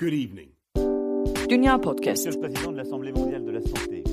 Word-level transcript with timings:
Good 0.00 0.12
evening. 0.12 0.48
Dünya 1.50 1.80
Podcast. 1.80 2.26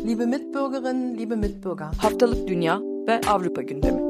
Liebe 0.05 0.25
Mitbürgerinnen, 0.25 1.17
liebe 1.17 1.35
Mitbürger. 1.35 1.87
Haftalık 2.01 2.47
Dünya 2.47 2.79
ve 3.07 3.21
Avrupa 3.27 3.61
gündemi. 3.61 4.01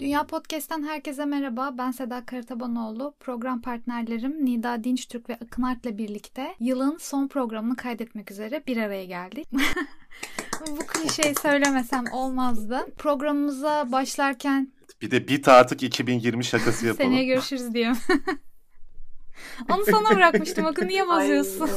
Dünya 0.00 0.26
Podcast'ten 0.26 0.82
herkese 0.82 1.24
merhaba. 1.24 1.74
Ben 1.78 1.90
Seda 1.90 2.24
Karatabanoğlu. 2.26 3.14
Program 3.20 3.62
partnerlerim 3.62 4.44
Nida 4.44 4.84
Dinçtürk 4.84 5.28
ve 5.28 5.34
Akın 5.34 5.62
Art'la 5.62 5.98
birlikte 5.98 6.54
yılın 6.60 6.96
son 7.00 7.28
programını 7.28 7.76
kaydetmek 7.76 8.30
üzere 8.30 8.62
bir 8.66 8.76
araya 8.76 9.04
geldik. 9.04 9.48
Bu 10.70 10.86
klişeyi 10.86 11.34
söylemesem 11.42 12.04
olmazdı. 12.12 12.86
Programımıza 12.98 13.92
başlarken 13.92 14.75
Bir 15.02 15.10
de 15.10 15.28
bit 15.28 15.48
artık 15.48 15.82
2020 15.82 16.44
şakası 16.44 16.86
yapalım. 16.86 17.10
seneye 17.10 17.24
görüşürüz 17.24 17.74
diyorum. 17.74 17.98
Onu 19.74 19.84
sana 19.84 20.16
bırakmıştım. 20.16 20.66
Akın 20.66 20.88
niye 20.88 21.08
bozuyorsun? 21.08 21.68
Ay, 21.68 21.70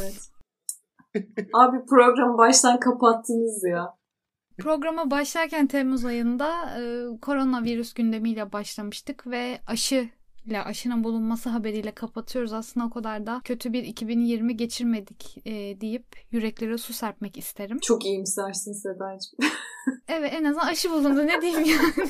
evet. 1.15 1.47
Abi 1.53 1.85
programı 1.85 2.37
baştan 2.37 2.79
kapattınız 2.79 3.63
ya. 3.71 3.99
Programa 4.57 5.11
başlarken 5.11 5.67
Temmuz 5.67 6.05
ayında 6.05 6.79
e, 6.79 7.05
koronavirüs 7.21 7.93
gündemiyle 7.93 8.51
başlamıştık 8.51 9.27
ve 9.27 9.59
aşı 9.67 10.09
ile 10.45 10.63
aşının 10.63 11.03
bulunması 11.03 11.49
haberiyle 11.49 11.91
kapatıyoruz. 11.91 12.53
Aslında 12.53 12.85
o 12.85 12.89
kadar 12.89 13.25
da 13.25 13.41
kötü 13.43 13.73
bir 13.73 13.83
2020 13.83 14.57
geçirmedik 14.57 15.37
e, 15.45 15.51
deyip 15.81 16.05
yüreklere 16.31 16.77
su 16.77 16.93
serpmek 16.93 17.37
isterim. 17.37 17.79
Çok 17.79 18.05
iyimsersin 18.05 18.73
Sedacığım. 18.73 19.39
Evet 20.07 20.33
en 20.33 20.43
azından 20.43 20.67
aşı 20.67 20.91
bulundu 20.91 21.27
ne 21.27 21.41
diyeyim 21.41 21.63
yani. 21.65 22.09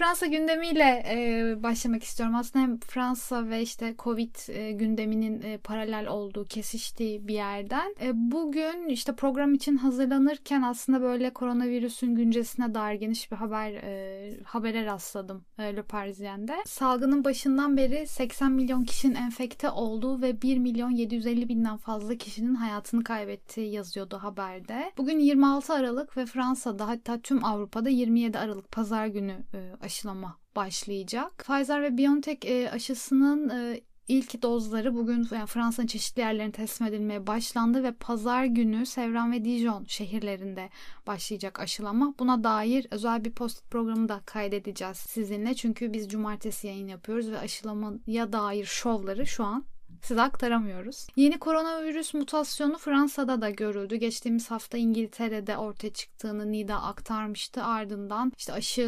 Fransa 0.00 0.26
gündemiyle 0.26 1.02
e, 1.08 1.62
başlamak 1.62 2.04
istiyorum. 2.04 2.34
Aslında 2.36 2.64
hem 2.64 2.80
Fransa 2.80 3.48
ve 3.48 3.62
işte 3.62 3.94
Covid 3.98 4.34
e, 4.48 4.72
gündeminin 4.72 5.42
e, 5.42 5.58
paralel 5.58 6.06
olduğu, 6.06 6.44
kesiştiği 6.44 7.28
bir 7.28 7.34
yerden. 7.34 7.94
E, 8.02 8.10
bugün 8.14 8.88
işte 8.88 9.14
program 9.14 9.54
için 9.54 9.76
hazırlanırken 9.76 10.62
aslında 10.62 11.02
böyle 11.02 11.30
koronavirüsün 11.32 12.14
güncesine 12.14 12.74
dair 12.74 13.00
geniş 13.00 13.32
bir 13.32 13.36
haber 13.36 13.72
e, 13.72 14.36
habere 14.44 14.86
rastladım 14.86 15.44
e, 15.58 15.76
Le 15.76 15.82
Parisien'de. 15.82 16.56
Salgının 16.66 17.24
başından 17.24 17.76
beri 17.76 18.06
80 18.06 18.52
milyon 18.52 18.84
kişinin 18.84 19.14
enfekte 19.14 19.70
olduğu 19.70 20.22
ve 20.22 20.42
1 20.42 20.58
milyon 20.58 20.90
750 20.90 21.48
binden 21.48 21.76
fazla 21.76 22.16
kişinin 22.16 22.54
hayatını 22.54 23.04
kaybettiği 23.04 23.72
yazıyordu 23.72 24.18
haberde. 24.18 24.92
Bugün 24.98 25.18
26 25.18 25.72
Aralık 25.72 26.16
ve 26.16 26.26
Fransa'da 26.26 26.88
hatta 26.88 27.20
tüm 27.20 27.44
Avrupa'da 27.44 27.88
27 27.88 28.38
Aralık 28.38 28.72
pazar 28.72 29.06
günü 29.06 29.36
e, 29.54 29.86
aşılama 29.90 30.38
başlayacak. 30.56 31.38
Pfizer 31.38 31.82
ve 31.82 31.98
BioNTech 31.98 32.46
e, 32.46 32.70
aşısının 32.70 33.48
e, 33.48 33.80
ilk 34.08 34.42
dozları 34.42 34.94
bugün 34.94 35.28
yani 35.30 35.46
Fransa'nın 35.46 35.86
çeşitli 35.86 36.20
yerlerine 36.20 36.52
teslim 36.52 36.88
edilmeye 36.88 37.26
başlandı 37.26 37.82
ve 37.82 37.92
pazar 37.92 38.44
günü 38.44 38.86
Sevran 38.86 39.32
ve 39.32 39.44
Dijon 39.44 39.84
şehirlerinde 39.84 40.70
başlayacak 41.06 41.60
aşılama. 41.60 42.14
Buna 42.18 42.44
dair 42.44 42.86
özel 42.90 43.24
bir 43.24 43.32
post 43.32 43.70
programı 43.70 44.08
da 44.08 44.20
kaydedeceğiz 44.26 44.96
sizinle. 44.96 45.54
Çünkü 45.54 45.92
biz 45.92 46.08
cumartesi 46.08 46.66
yayın 46.66 46.88
yapıyoruz 46.88 47.30
ve 47.30 47.38
aşılamaya 47.38 48.32
dair 48.32 48.64
şovları 48.64 49.26
şu 49.26 49.44
an 49.44 49.64
size 50.02 50.22
aktaramıyoruz. 50.22 51.06
Yeni 51.16 51.38
koronavirüs 51.38 52.14
mutasyonu 52.14 52.78
Fransa'da 52.78 53.40
da 53.40 53.50
görüldü. 53.50 53.96
Geçtiğimiz 53.96 54.50
hafta 54.50 54.78
İngiltere'de 54.78 55.56
ortaya 55.56 55.92
çıktığını 55.92 56.52
Nida 56.52 56.82
aktarmıştı. 56.82 57.64
Ardından 57.64 58.32
işte 58.38 58.52
aşı 58.52 58.82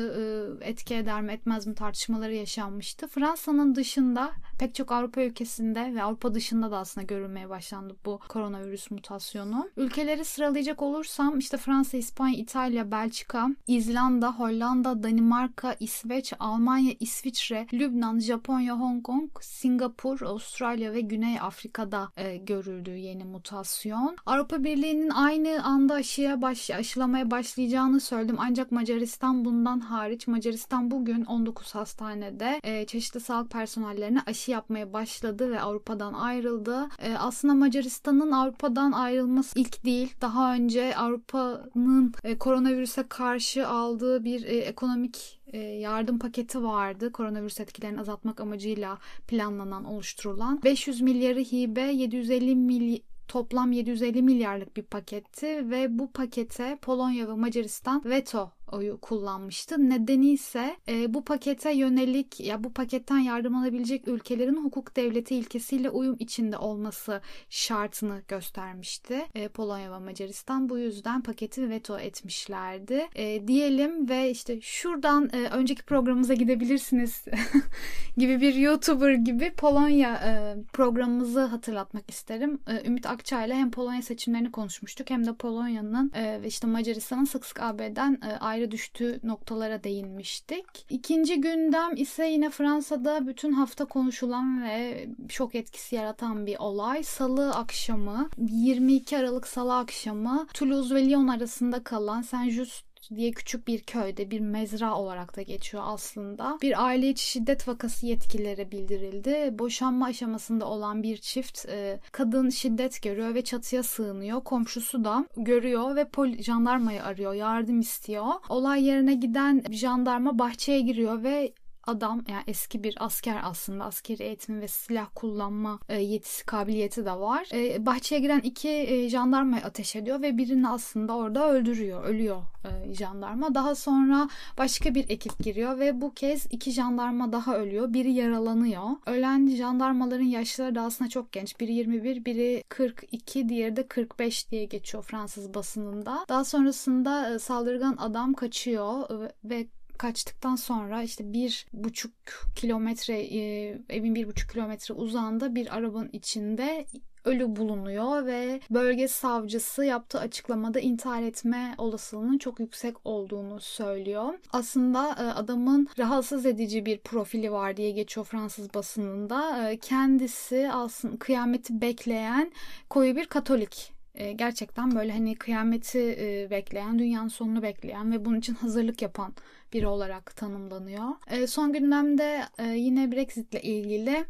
e, 0.63 0.69
etki 0.69 0.95
eder 0.95 1.23
mi 1.23 1.33
etmez 1.33 1.67
mi 1.67 1.75
tartışmaları 1.75 2.35
yaşanmıştı. 2.35 3.09
Fransa'nın 3.09 3.75
dışında 3.75 4.33
pek 4.59 4.75
çok 4.75 4.93
Avrupa 4.93 5.23
ülkesinde 5.23 5.95
ve 5.95 6.03
Avrupa 6.03 6.35
dışında 6.35 6.71
da 6.71 6.79
aslında 6.79 7.05
görülmeye 7.05 7.49
başlandı 7.49 7.97
bu 8.05 8.21
koronavirüs 8.29 8.91
mutasyonu. 8.91 9.71
Ülkeleri 9.77 10.25
sıralayacak 10.25 10.83
olursam 10.83 11.39
işte 11.39 11.57
Fransa, 11.57 11.97
İspanya, 11.97 12.37
İtalya, 12.37 12.91
Belçika, 12.91 13.49
İzlanda, 13.67 14.33
Hollanda, 14.33 15.03
Danimarka, 15.03 15.77
İsveç, 15.81 16.33
Almanya, 16.39 16.93
İsviçre, 17.01 17.67
Lübnan, 17.73 18.21
Japonya, 18.21 18.81
Hong 18.81 19.03
Kong, 19.03 19.31
Singapur, 19.41 20.23
Avustralya 20.23 20.93
ve 20.93 21.02
Güney 21.09 21.41
Afrika'da 21.41 22.13
e, 22.17 22.37
görüldü 22.37 22.91
yeni 22.91 23.25
mutasyon. 23.25 24.17
Avrupa 24.27 24.65
Birliği'nin 24.65 25.11
aynı 25.11 25.65
anda 25.65 25.95
aşıya 25.95 26.43
baş, 26.43 26.71
aşılamaya 26.71 27.31
başlayacağını 27.31 28.01
söyledim. 28.01 28.37
Ancak 28.39 28.73
Macaristan 28.73 29.45
bundan 29.45 29.81
hariç. 29.81 30.27
Macaristan 30.27 30.91
bugün 30.91 31.25
19 31.25 31.75
hastanede 31.75 32.61
e, 32.63 32.87
çeşitli 32.87 33.21
sağlık 33.21 33.51
personellerine 33.51 34.21
aşı 34.27 34.51
yapmaya 34.51 34.93
başladı 34.93 35.51
ve 35.51 35.61
Avrupa'dan 35.61 36.13
ayrıldı. 36.13 36.89
E, 36.99 37.15
aslında 37.15 37.55
Macaristan'ın 37.55 38.31
Avrupa'dan 38.31 38.93
ayrılması 38.93 39.59
ilk 39.59 39.85
değil. 39.85 40.15
Daha 40.21 40.55
önce 40.55 40.97
Avrupa'nın 40.97 42.15
e, 42.25 42.39
koronavirüse 42.39 43.05
karşı 43.09 43.69
aldığı 43.69 44.25
bir 44.25 44.45
e, 44.45 44.57
ekonomik 44.57 45.42
yardım 45.59 46.19
paketi 46.19 46.63
vardı. 46.63 47.13
Koronavirüs 47.13 47.61
etkilerini 47.61 48.01
azaltmak 48.01 48.41
amacıyla 48.41 48.99
planlanan, 49.29 49.85
oluşturulan. 49.85 50.63
500 50.65 51.01
milyarı 51.01 51.41
hibe, 51.41 51.83
750 51.83 52.57
milyar 52.57 53.01
toplam 53.29 53.73
750 53.73 54.23
milyarlık 54.23 54.77
bir 54.77 54.83
paketti 54.83 55.71
ve 55.71 55.99
bu 55.99 56.13
pakete 56.13 56.79
Polonya 56.83 57.29
ve 57.29 57.33
Macaristan 57.33 58.03
veto 58.05 58.51
oyu 58.73 59.01
kullanmıştı. 59.01 59.91
Nedeni 59.91 60.31
ise 60.31 60.77
e, 60.89 61.15
bu 61.15 61.25
pakete 61.25 61.73
yönelik 61.73 62.41
ya 62.41 62.65
bu 62.65 62.73
paketten 62.73 63.19
yardım 63.19 63.57
alabilecek 63.57 64.09
ülkelerin 64.09 64.65
hukuk 64.65 64.97
devleti 64.97 65.37
ilkesiyle 65.37 65.91
uyum 65.91 66.17
içinde 66.19 66.59
olması 66.59 67.21
şartını 67.51 68.23
göstermişti. 68.29 69.27
E, 69.35 69.49
Polonya 69.49 69.93
ve 69.93 69.99
Macaristan 69.99 70.69
bu 70.69 70.79
yüzden 70.79 71.23
paketi 71.23 71.71
veto 71.71 71.99
etmişlerdi. 71.99 73.09
E, 73.15 73.49
diyelim 73.49 74.09
ve 74.09 74.31
işte 74.31 74.61
şuradan 74.61 75.31
e, 75.33 75.49
önceki 75.49 75.83
programımıza 75.83 76.35
gidebilirsiniz 76.35 77.25
gibi 78.17 78.41
bir 78.41 78.55
YouTuber 78.55 79.13
gibi 79.13 79.53
Polonya 79.53 80.15
e, 80.15 80.57
programımızı 80.73 81.41
hatırlatmak 81.41 82.11
isterim. 82.11 82.59
E, 82.69 82.87
Ümit 82.89 83.07
Akçay 83.07 83.47
ile 83.47 83.55
hem 83.55 83.71
Polonya 83.71 84.03
seçimlerini 84.03 84.53
konuşmuştuk 84.53 85.11
hem 85.11 85.27
de 85.27 85.35
Polonya'nın 85.35 86.13
e, 86.15 86.43
ve 86.43 86.47
işte 86.47 86.67
Macaristan'ın 86.67 87.25
sık 87.25 87.47
sık 87.47 87.63
AB'den 87.63 88.19
e, 88.23 88.37
ayrı 88.37 88.62
düştüğü 88.71 89.21
noktalara 89.23 89.85
değinmiştik. 89.85 90.65
İkinci 90.91 91.41
gündem 91.41 91.97
ise 91.97 92.27
yine 92.27 92.51
Fransa'da 92.51 93.27
bütün 93.27 93.53
hafta 93.53 93.85
konuşulan 93.85 94.63
ve 94.65 95.07
şok 95.29 95.55
etkisi 95.55 95.97
yaratan 95.97 96.47
bir 96.47 96.57
olay. 96.59 97.03
Salı 97.03 97.51
akşamı 97.55 98.29
22 98.39 99.19
Aralık 99.19 99.47
Salı 99.47 99.77
akşamı 99.77 100.47
Toulouse 100.55 100.95
ve 100.95 101.09
Lyon 101.09 101.29
arasında 101.29 101.85
kalan 101.85 102.23
Saint-Just 102.23 102.92
diye 103.11 103.31
küçük 103.31 103.69
bir 103.69 103.81
köyde 103.81 104.31
bir 104.31 104.41
mezra 104.41 104.95
olarak 104.95 105.37
da 105.37 105.43
geçiyor 105.43 105.83
aslında. 105.87 106.59
Bir 106.63 106.85
aile 106.87 107.09
içi 107.09 107.29
şiddet 107.29 107.69
vakası 107.69 108.07
yetkililere 108.07 108.71
bildirildi. 108.71 109.59
Boşanma 109.59 110.07
aşamasında 110.07 110.67
olan 110.67 111.03
bir 111.03 111.17
çift 111.17 111.67
e, 111.69 112.01
kadın 112.13 112.51
şiddet 112.51 113.03
görüyor 113.03 113.35
ve 113.35 113.45
çatıya 113.45 113.83
sığınıyor. 113.83 114.45
Komşusu 114.45 115.05
da 115.05 115.27
görüyor 115.37 115.97
ve 115.97 116.09
pol 116.09 116.29
jandarmayı 116.29 117.05
arıyor, 117.05 117.35
yardım 117.35 117.81
istiyor. 117.81 118.27
Olay 118.49 118.85
yerine 118.85 119.15
giden 119.15 119.63
jandarma 119.71 120.39
bahçeye 120.39 120.81
giriyor 120.81 121.23
ve 121.23 121.53
adam 121.87 122.25
yani 122.29 122.43
eski 122.47 122.85
bir 122.85 122.95
asker 123.01 123.41
aslında 123.43 123.85
askeri 123.85 124.23
eğitim 124.23 124.61
ve 124.61 124.69
silah 124.69 125.07
kullanma 125.15 125.79
e, 125.89 126.01
yetisi 126.03 126.47
kabiliyeti 126.47 127.05
de 127.05 127.13
var. 127.13 127.49
E, 127.53 127.87
bahçeye 127.87 128.21
giren 128.21 128.41
iki 128.41 128.69
e, 128.69 129.09
jandarmayı 129.09 129.65
ateş 129.65 129.97
ediyor 129.97 130.23
ve 130.23 130.39
birini 130.39 130.69
aslında 130.69 131.17
orada 131.17 131.49
öldürüyor. 131.49 132.05
Ölüyor 132.05 132.43
e, 132.65 132.95
jandarma. 132.95 133.55
Daha 133.55 133.75
sonra 133.75 134.29
başka 134.59 134.95
bir 134.95 135.11
ekip 135.11 135.39
giriyor 135.39 135.79
ve 135.79 136.01
bu 136.01 136.15
kez 136.15 136.47
iki 136.51 136.71
jandarma 136.71 137.33
daha 137.33 137.57
ölüyor. 137.57 137.93
Biri 137.93 138.13
yaralanıyor. 138.13 138.83
Ölen 139.07 139.49
jandarmaların 139.49 140.25
yaşları 140.25 140.75
da 140.75 140.81
aslında 140.83 141.11
çok 141.11 141.33
genç. 141.33 141.61
Biri 141.61 141.73
21, 141.73 142.25
biri 142.25 142.65
42, 142.69 143.49
diğeri 143.49 143.77
de 143.77 143.87
45 143.87 144.51
diye 144.51 144.65
geçiyor 144.65 145.03
Fransız 145.03 145.55
basınında. 145.55 146.27
Daha 146.29 146.45
sonrasında 146.45 147.39
saldırgan 147.39 147.97
adam 147.99 148.35
kaçıyor 148.35 149.09
ve 149.45 149.67
kaçtıktan 149.99 150.57
sonra 150.57 151.03
işte 151.03 151.33
bir 151.33 151.67
buçuk 151.73 152.13
kilometre 152.57 153.21
e, 153.21 153.41
evin 153.89 154.15
bir 154.15 154.29
buçuk 154.29 154.51
kilometre 154.51 154.95
uzağında 154.95 155.55
bir 155.55 155.77
arabanın 155.77 156.11
içinde 156.13 156.87
ölü 157.25 157.57
bulunuyor 157.57 158.27
ve 158.27 158.61
bölge 158.71 159.09
savcısı 159.09 159.85
yaptığı 159.85 160.21
açıklamada 160.21 160.81
intihar 160.81 161.23
etme 161.23 161.75
olasılığının 161.79 162.39
çok 162.39 162.61
yüksek 162.61 162.97
olduğunu 163.05 163.61
söylüyor. 163.61 164.35
Aslında 164.53 165.09
e, 165.09 165.23
adamın 165.23 165.89
rahatsız 165.99 166.47
edici 166.47 166.87
bir 166.87 166.99
profili 166.99 167.53
var 167.53 167.77
diye 167.77 167.91
geçiyor 167.91 168.27
Fransız 168.27 168.75
basınında. 168.75 169.71
E, 169.71 169.79
kendisi 169.79 170.71
aslında 170.73 171.19
kıyameti 171.19 171.81
bekleyen 171.81 172.53
koyu 172.91 173.17
bir 173.17 173.27
Katolik 173.27 173.93
e, 174.15 174.33
gerçekten 174.33 174.95
böyle 174.95 175.13
hani 175.13 175.35
kıyameti 175.35 176.17
e, 176.19 176.51
bekleyen, 176.51 176.99
dünyanın 176.99 177.29
sonunu 177.29 177.63
bekleyen 177.63 178.13
ve 178.13 178.25
bunun 178.25 178.39
için 178.39 178.55
hazırlık 178.55 179.03
yapan 179.03 179.35
biri 179.73 179.87
olarak 179.87 180.37
tanımlanıyor. 180.37 181.09
E, 181.31 181.47
son 181.47 181.73
gündemde 181.73 182.43
e, 182.59 182.67
yine 182.67 183.13
Brexit 183.13 183.55
ile 183.55 183.63
ilgili 183.63 184.25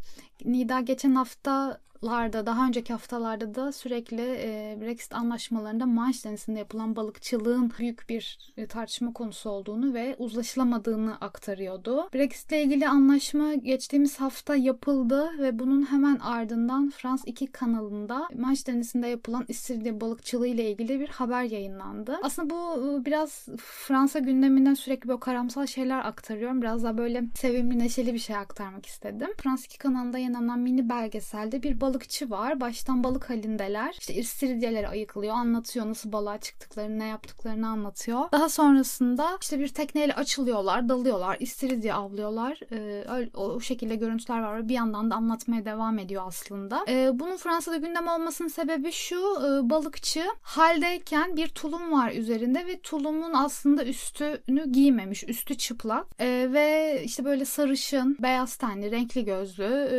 Nida 0.44 0.81
geçen 0.81 1.14
hafta 1.14 1.81
haftalarda, 2.02 2.46
daha 2.46 2.66
önceki 2.66 2.93
haftalarda 2.93 3.54
da 3.54 3.72
sürekli 3.72 4.22
e, 4.22 4.78
Brexit 4.81 5.14
anlaşmalarında 5.14 5.87
Manş 5.87 6.25
Denizi'nde 6.25 6.58
yapılan 6.58 6.96
balıkçılığın 6.96 7.72
büyük 7.78 8.08
bir 8.08 8.38
e, 8.56 8.66
tartışma 8.66 9.12
konusu 9.12 9.50
olduğunu 9.50 9.94
ve 9.94 10.16
uzlaşılamadığını 10.19 11.16
aktarıyordu. 11.20 12.08
Brexit 12.14 12.52
ile 12.52 12.62
ilgili 12.62 12.88
anlaşma 12.88 13.54
geçtiğimiz 13.54 14.20
hafta 14.20 14.56
yapıldı 14.56 15.31
ve 15.38 15.58
bunun 15.58 15.90
hemen 15.90 16.16
ardından 16.19 16.90
Frans 16.90 17.22
2 17.26 17.46
kanalında 17.46 18.28
Manş 18.34 18.66
Denizi'nde 18.66 19.08
yapılan 19.08 19.44
istiridye 19.49 20.00
balıkçılığı 20.00 20.46
ile 20.46 20.70
ilgili 20.70 21.00
bir 21.00 21.08
haber 21.08 21.43
yayınlandı. 21.43 22.19
Aslında 22.22 22.50
bu 22.50 23.00
e, 23.00 23.04
biraz 23.04 23.46
Fransa 23.58 24.19
gündeminden 24.19 24.75
sürekli 24.75 25.08
böyle 25.08 25.20
karamsal 25.20 25.66
şeyler 25.66 25.99
aktarıyorum. 25.99 26.62
Biraz 26.62 26.84
daha 26.84 26.99
böyle 26.99 27.25
sevimli, 27.34 27.78
neşeli 27.78 28.14
bir 28.14 28.19
şey 28.19 28.37
aktarmak 28.37 28.87
istedim. 28.87 29.28
Frans 29.37 29.64
2 29.64 29.78
kanalında 29.78 30.19
yayınlanan 30.19 30.58
mini 30.58 30.88
belgeselde 30.88 31.62
bir 31.62 31.81
balık 31.81 31.91
balıkçı 31.92 32.30
var. 32.30 32.60
Baştan 32.60 33.04
balık 33.04 33.30
halindeler. 33.30 33.96
İşte 34.00 34.14
istiridyeleri 34.14 34.88
ayıklıyor, 34.88 35.34
anlatıyor 35.34 35.86
nasıl 35.86 36.12
balığa 36.12 36.38
çıktıklarını, 36.38 36.98
ne 36.98 37.06
yaptıklarını 37.06 37.68
anlatıyor. 37.68 38.32
Daha 38.32 38.48
sonrasında 38.48 39.38
işte 39.40 39.58
bir 39.58 39.68
tekneyle 39.68 40.14
açılıyorlar, 40.14 40.88
dalıyorlar, 40.88 41.36
istiridye 41.40 41.94
avlıyorlar. 41.94 42.60
Ee, 42.72 43.04
öyle, 43.10 43.30
o 43.34 43.60
şekilde 43.60 43.96
görüntüler 43.96 44.40
var. 44.40 44.68
Bir 44.68 44.74
yandan 44.74 45.10
da 45.10 45.14
anlatmaya 45.14 45.64
devam 45.64 45.98
ediyor 45.98 46.22
aslında. 46.26 46.84
Ee, 46.88 47.10
bunun 47.14 47.36
Fransa'da 47.36 47.76
gündem 47.76 48.08
olmasının 48.08 48.48
sebebi 48.48 48.92
şu. 48.92 49.16
E, 49.16 49.70
balıkçı 49.70 50.24
haldeyken 50.42 51.36
bir 51.36 51.48
tulum 51.48 51.92
var 51.92 52.12
üzerinde 52.12 52.66
ve 52.66 52.80
tulumun 52.80 53.32
aslında 53.34 53.84
üstünü 53.84 54.72
giymemiş. 54.72 55.24
Üstü 55.28 55.56
çıplak. 55.56 56.06
E, 56.18 56.48
ve 56.52 57.00
işte 57.04 57.24
böyle 57.24 57.44
sarışın, 57.44 58.16
beyaz 58.22 58.56
tenli, 58.56 58.90
renkli 58.90 59.24
gözlü, 59.24 59.64
e, 59.64 59.98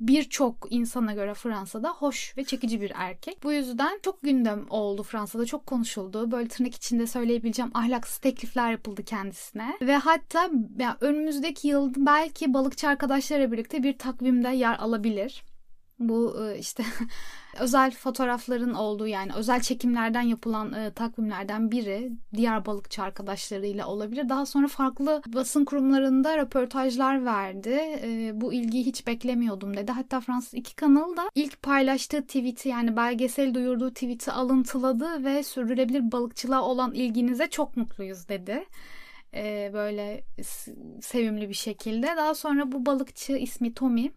birçok 0.00 0.66
insana 0.70 1.12
göre 1.14 1.34
Fransa'da 1.34 1.88
hoş 1.88 2.36
ve 2.36 2.44
çekici 2.44 2.80
bir 2.80 2.92
erkek. 2.94 3.42
Bu 3.42 3.52
yüzden 3.52 4.00
çok 4.02 4.22
gündem 4.22 4.66
oldu 4.70 5.02
Fransa'da 5.02 5.46
çok 5.46 5.66
konuşuldu. 5.66 6.30
Böyle 6.30 6.48
tırnak 6.48 6.74
içinde 6.74 7.06
söyleyebileceğim 7.06 7.70
ahlaksız 7.74 8.18
teklifler 8.18 8.70
yapıldı 8.70 9.02
kendisine. 9.04 9.76
Ve 9.80 9.96
hatta 9.96 10.50
yani 10.78 10.96
önümüzdeki 11.00 11.68
yıl 11.68 11.92
belki 11.96 12.54
balıkçı 12.54 12.88
arkadaşlarla 12.88 13.52
birlikte 13.52 13.82
bir 13.82 13.98
takvimde 13.98 14.48
yer 14.48 14.78
alabilir. 14.78 15.44
Bu 15.98 16.48
e, 16.48 16.58
işte 16.58 16.84
özel 17.60 17.90
fotoğrafların 17.90 18.74
olduğu 18.74 19.06
yani 19.06 19.32
özel 19.36 19.60
çekimlerden 19.60 20.22
yapılan 20.22 20.72
e, 20.72 20.90
takvimlerden 20.90 21.70
biri 21.70 22.12
diğer 22.34 22.66
balıkçı 22.66 23.02
arkadaşlarıyla 23.02 23.86
olabilir. 23.86 24.28
Daha 24.28 24.46
sonra 24.46 24.68
farklı 24.68 25.22
basın 25.26 25.64
kurumlarında 25.64 26.38
röportajlar 26.38 27.24
verdi. 27.24 27.80
E, 28.02 28.30
bu 28.34 28.52
ilgiyi 28.52 28.86
hiç 28.86 29.06
beklemiyordum 29.06 29.76
dedi. 29.76 29.92
Hatta 29.92 30.20
Fransız 30.20 30.54
iki 30.54 30.76
kanalı 30.76 31.16
da 31.16 31.30
ilk 31.34 31.62
paylaştığı 31.62 32.22
tweet'i 32.22 32.68
yani 32.68 32.96
belgesel 32.96 33.54
duyurduğu 33.54 33.90
tweet'i 33.90 34.32
alıntıladı 34.32 35.24
ve 35.24 35.42
sürdürülebilir 35.42 36.12
balıkçılığa 36.12 36.62
olan 36.62 36.94
ilginize 36.94 37.46
çok 37.46 37.76
mutluyuz 37.76 38.28
dedi 38.28 38.66
e, 39.34 39.70
böyle 39.72 40.24
sevimli 41.00 41.48
bir 41.48 41.54
şekilde. 41.54 42.06
Daha 42.06 42.34
sonra 42.34 42.72
bu 42.72 42.86
balıkçı 42.86 43.32
ismi 43.32 43.74
Tommy 43.74 44.10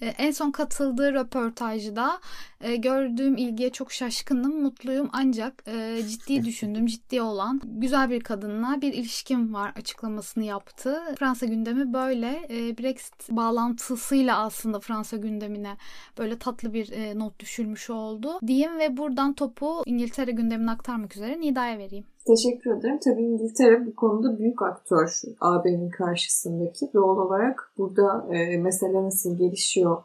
en 0.00 0.30
son 0.30 0.50
katıldığı 0.50 1.12
röportajda 1.12 2.20
e, 2.60 2.76
gördüğüm 2.76 3.36
ilgiye 3.36 3.70
çok 3.70 3.92
şaşkınım, 3.92 4.62
mutluyum 4.62 5.08
ancak 5.12 5.62
e, 5.66 6.02
ciddi 6.08 6.44
düşündüm, 6.44 6.86
ciddi 6.86 7.22
olan 7.22 7.60
güzel 7.64 8.10
bir 8.10 8.20
kadınla 8.20 8.82
bir 8.82 8.92
ilişkim 8.92 9.54
var 9.54 9.72
açıklamasını 9.76 10.44
yaptı. 10.44 11.02
Fransa 11.18 11.46
gündemi 11.46 11.92
böyle 11.92 12.46
e, 12.50 12.78
Brexit 12.78 13.30
bağlantısıyla 13.30 14.38
aslında 14.38 14.80
Fransa 14.80 15.16
gündemine 15.16 15.76
böyle 16.18 16.38
tatlı 16.38 16.74
bir 16.74 17.18
not 17.18 17.38
düşülmüş 17.38 17.90
oldu 17.90 18.38
diyeyim 18.46 18.78
ve 18.78 18.96
buradan 18.96 19.32
topu 19.34 19.82
İngiltere 19.86 20.30
gündemine 20.30 20.70
aktarmak 20.70 21.16
üzere 21.16 21.40
Nida'ya 21.40 21.78
vereyim. 21.78 22.04
Teşekkür 22.26 22.70
ederim. 22.78 22.98
Tabii 23.04 23.22
İngiltere 23.22 23.86
bu 23.86 23.94
konuda 23.96 24.38
büyük 24.38 24.62
aktör 24.62 25.22
AB'nin 25.40 25.90
karşısındaki. 25.90 26.90
Doğal 26.94 27.16
olarak 27.16 27.72
burada 27.78 28.26
e, 28.34 28.56
mesele 28.56 29.02
nasıl 29.04 29.38
gelişiyor 29.38 30.02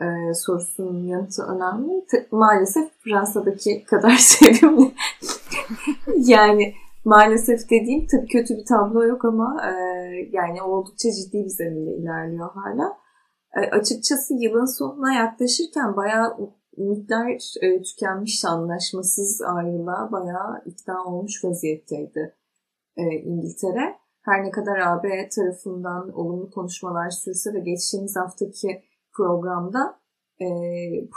e, 0.00 0.34
sorusunun 0.34 1.04
yanıtı 1.04 1.42
önemli. 1.42 2.06
T- 2.06 2.26
maalesef 2.30 2.90
Fransa'daki 3.04 3.84
kadar 3.84 4.16
sevimli. 4.18 4.92
yani 6.16 6.74
maalesef 7.04 7.70
dediğim 7.70 8.06
tabii 8.06 8.26
kötü 8.26 8.56
bir 8.56 8.64
tablo 8.64 9.04
yok 9.04 9.24
ama 9.24 9.62
e, 9.64 9.72
yani 10.32 10.62
oldukça 10.62 11.08
ciddi 11.12 11.44
bir 11.44 11.50
zeminde 11.50 11.90
ilerliyor 11.90 12.50
hala. 12.54 12.96
E, 13.56 13.70
açıkçası 13.70 14.34
yılın 14.34 14.78
sonuna 14.78 15.14
yaklaşırken 15.14 15.96
bayağı 15.96 16.36
ümitler 16.78 17.54
e, 17.62 17.82
tükenmiş 17.82 18.44
anlaşmasız 18.44 19.42
ayrılığa 19.42 20.12
bayağı 20.12 20.62
ikna 20.66 21.04
olmuş 21.04 21.44
vaziyetteydi 21.44 22.34
e, 22.96 23.02
İngiltere. 23.02 23.94
Her 24.22 24.44
ne 24.44 24.50
kadar 24.50 24.78
AB 24.78 25.28
tarafından 25.28 26.12
olumlu 26.12 26.50
konuşmalar 26.50 27.10
sürse 27.10 27.54
de 27.54 27.60
geçtiğimiz 27.60 28.16
haftaki 28.16 28.82
programda 29.12 30.00
e, 30.40 30.46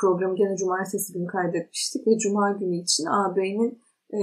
programı 0.02 0.36
gene 0.36 0.56
cumartesi 0.58 1.14
günü 1.14 1.28
kaydetmiştik 1.28 2.08
ve 2.08 2.18
cuma 2.18 2.52
günü 2.52 2.76
için 2.76 3.06
AB'nin 3.06 3.82
e, 4.14 4.18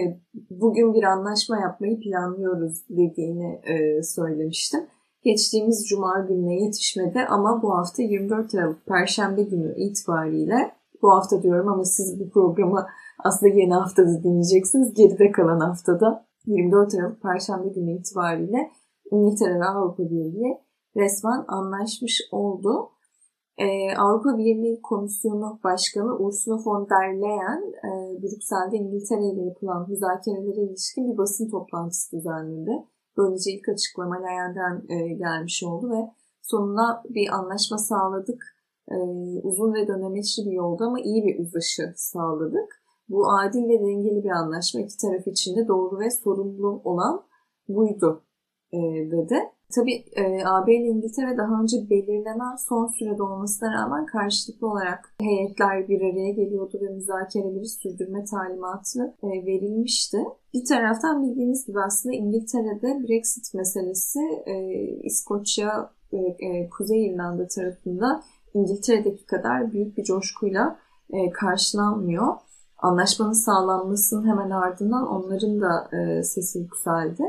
bugün 0.51 0.95
bir 0.95 1.03
anlaşma 1.03 1.61
yapmayı 1.61 2.01
planlıyoruz 2.01 2.85
dediğini 2.91 3.61
e, 3.65 4.03
söylemiştim. 4.03 4.81
Geçtiğimiz 5.23 5.89
cuma 5.89 6.27
gününe 6.29 6.65
yetişmedi 6.65 7.21
ama 7.29 7.63
bu 7.63 7.79
hafta 7.79 8.03
24 8.03 8.55
Aralık 8.55 8.87
Perşembe 8.87 9.43
günü 9.43 9.75
itibariyle 9.77 10.73
bu 11.05 11.11
hafta 11.11 11.43
diyorum 11.43 11.69
ama 11.69 11.85
siz 11.85 12.21
bu 12.21 12.31
programı 12.31 12.87
aslında 13.25 13.55
yeni 13.55 13.75
haftada 13.75 14.23
dinleyeceksiniz. 14.23 14.95
Geride 14.95 15.31
kalan 15.33 15.61
haftada 15.61 16.27
24 16.47 16.95
Aralık 16.95 17.23
Perşembe 17.23 17.69
günü 17.69 17.93
itibariyle 17.99 18.71
İngiltere 19.11 19.61
ve 19.61 19.65
Avrupa 19.65 20.03
Birliği 20.03 20.59
resmen 20.97 21.45
anlaşmış 21.49 22.21
oldu. 22.33 22.91
Ee, 23.59 23.97
Avrupa 23.97 24.39
Birliği 24.39 24.81
Komisyonu 24.83 25.61
Başkanı 25.65 26.19
Ursula 26.19 26.57
von 26.65 26.89
der 26.91 27.09
Leyen 27.23 27.63
e, 27.89 28.23
Brüksel'de 28.23 28.77
İngiltere 28.77 29.25
ile 29.33 29.43
yapılan 29.43 29.91
müzakerelere 29.91 30.63
ilişkin 30.67 31.13
bir 31.13 31.19
basın 31.19 31.51
toplantısı 31.51 32.17
düzenledi. 32.17 32.71
Böylece 33.17 33.51
ilk 33.51 33.69
açıklama 33.69 34.17
Leyen'den 34.27 34.75
e, 34.89 35.15
gelmiş 35.15 35.63
oldu 35.65 35.91
ve 35.91 36.11
sonunda 36.43 37.03
bir 37.09 37.29
anlaşma 37.29 37.79
sağladık 37.79 38.54
e, 38.91 38.97
uzun 39.43 39.75
ve 39.75 39.89
dönemeçli 39.89 40.47
bir 40.47 40.53
yolda 40.53 40.85
ama 40.85 41.01
iyi 41.01 41.25
bir 41.25 41.39
uzlaşı 41.39 41.93
sağladık. 41.97 42.85
Bu 43.09 43.31
adil 43.33 43.69
ve 43.69 43.81
dengeli 43.81 44.25
bir 44.25 44.31
anlaşma 44.31 44.81
iki 44.81 44.97
taraf 44.97 45.27
için 45.27 45.57
de 45.57 45.69
doğru 45.69 45.99
ve 45.99 46.11
sorumlu 46.11 46.81
olan 46.85 47.23
buydu 47.69 48.23
e, 48.73 48.79
dedi. 49.11 49.35
Tabii 49.75 50.05
e, 50.17 50.45
AB 50.45 50.75
ile 50.77 50.89
İngiltere 50.89 51.37
daha 51.39 51.63
önce 51.63 51.91
belirlenen 51.91 52.57
son 52.69 52.87
sürede 52.87 53.23
olmasına 53.23 53.73
rağmen 53.73 54.07
karşılıklı 54.07 54.71
olarak 54.71 55.15
heyetler 55.21 55.89
bir 55.89 56.01
araya 56.01 56.31
geliyordu 56.31 56.79
ve 56.83 56.89
müzakereleri 56.95 57.69
sürdürme 57.69 58.25
talimatı 58.25 59.15
e, 59.23 59.29
verilmişti. 59.29 60.19
Bir 60.55 60.65
taraftan 60.65 61.23
bildiğiniz 61.23 61.67
gibi 61.67 61.81
aslında 61.81 62.15
İngiltere'de 62.15 63.09
Brexit 63.09 63.55
meselesi 63.55 64.21
e, 64.47 64.55
İskoçya 65.03 65.91
ve 66.13 66.37
e, 66.39 66.69
Kuzey 66.69 67.07
İrlanda 67.07 67.47
tarafında 67.47 68.23
İngiltere'deki 68.55 69.27
kadar 69.27 69.73
büyük 69.73 69.97
bir 69.97 70.05
coşkuyla 70.05 70.77
e, 71.11 71.31
karşılanmıyor. 71.31 72.35
Anlaşmanın 72.79 73.33
sağlanmasının 73.33 74.29
hemen 74.29 74.51
ardından 74.51 75.07
onların 75.07 75.61
da 75.61 75.89
e, 75.97 76.23
sesi 76.23 76.59
yükseldi. 76.59 77.23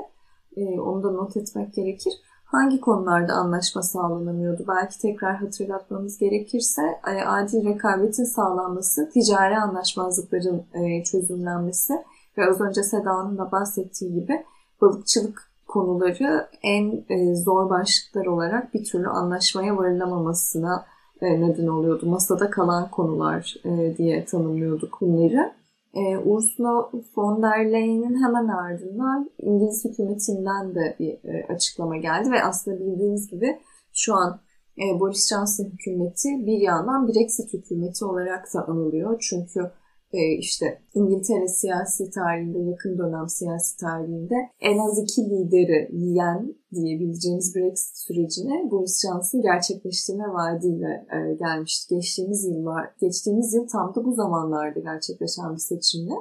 E, 0.57 0.79
onu 0.79 1.03
da 1.03 1.11
not 1.11 1.37
etmek 1.37 1.73
gerekir. 1.73 2.13
Hangi 2.45 2.81
konularda 2.81 3.33
anlaşma 3.33 3.81
sağlanamıyordu? 3.81 4.65
Belki 4.67 4.99
tekrar 4.99 5.35
hatırlatmamız 5.35 6.17
gerekirse 6.17 6.81
e, 7.07 7.25
adil 7.25 7.65
rekabetin 7.65 8.23
sağlanması, 8.23 9.09
ticari 9.09 9.57
anlaşmazlıkların 9.57 10.63
e, 10.73 11.03
çözümlenmesi 11.03 11.93
ve 12.37 12.49
az 12.49 12.61
önce 12.61 12.83
Seda'nın 12.83 13.37
da 13.37 13.51
bahsettiği 13.51 14.13
gibi 14.13 14.45
balıkçılık 14.81 15.51
konuları 15.67 16.47
en 16.63 17.05
e, 17.09 17.35
zor 17.35 17.69
başlıklar 17.69 18.25
olarak 18.25 18.73
bir 18.73 18.85
türlü 18.85 19.07
anlaşmaya 19.07 19.77
varılamamasına 19.77 20.85
neden 21.21 21.67
oluyordu. 21.67 22.05
Masada 22.05 22.49
kalan 22.49 22.91
konular 22.91 23.55
e, 23.65 23.97
diye 23.97 24.25
tanımlıyorduk 24.25 24.97
bunları. 25.01 25.53
E, 25.93 26.17
Ursula 26.17 26.89
von 27.15 27.43
der 27.43 27.71
Leyen'in 27.71 28.23
hemen 28.23 28.47
ardından 28.47 29.29
İngiliz 29.39 29.85
hükümetinden 29.85 30.75
de 30.75 30.95
bir 30.99 31.17
açıklama 31.53 31.97
geldi 31.97 32.31
ve 32.31 32.43
aslında 32.43 32.79
bildiğiniz 32.79 33.27
gibi 33.27 33.59
şu 33.93 34.15
an 34.15 34.39
Boris 34.99 35.29
Johnson 35.29 35.65
hükümeti 35.65 36.29
bir 36.45 36.57
yandan 36.57 37.07
Brexit 37.07 37.53
hükümeti 37.53 38.05
olarak 38.05 38.53
da 38.53 38.67
anılıyor. 38.67 39.19
Çünkü 39.29 39.59
e, 39.59 39.84
işte 40.39 40.81
İngiltere 40.93 41.47
siyasi 41.47 42.09
tarihinde, 42.09 42.59
yakın 42.59 42.97
dönem 42.97 43.29
siyasi 43.29 43.77
tarihinde 43.77 44.35
en 44.59 44.77
az 44.77 44.99
iki 44.99 45.21
lideri 45.21 45.89
yiyen 45.91 46.55
diyebileceğimiz 46.75 47.55
Brexit 47.55 47.97
sürecine 47.97 48.71
Boris 48.71 49.01
Johnson 49.03 49.41
gerçekleştirme 49.41 50.23
vaadiyle 50.23 51.07
e, 51.15 51.33
gelmişti. 51.33 51.95
Geçtiğimiz 51.95 52.45
yıllar, 52.45 52.89
geçtiğimiz 53.01 53.53
yıl 53.53 53.67
tam 53.67 53.95
da 53.95 54.05
bu 54.05 54.13
zamanlarda 54.13 54.79
gerçekleşen 54.79 55.53
bir 55.53 55.59
seçimle 55.59 56.15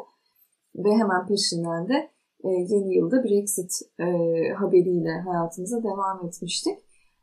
ve 0.77 0.91
hemen 0.93 1.27
peşinden 1.27 1.89
de 1.89 2.11
e, 2.45 2.49
yeni 2.49 2.97
yılda 2.97 3.25
Brexit 3.25 3.73
e, 3.99 4.05
haberiyle 4.53 5.21
hayatımıza 5.21 5.83
devam 5.83 6.27
etmiştik. 6.27 6.79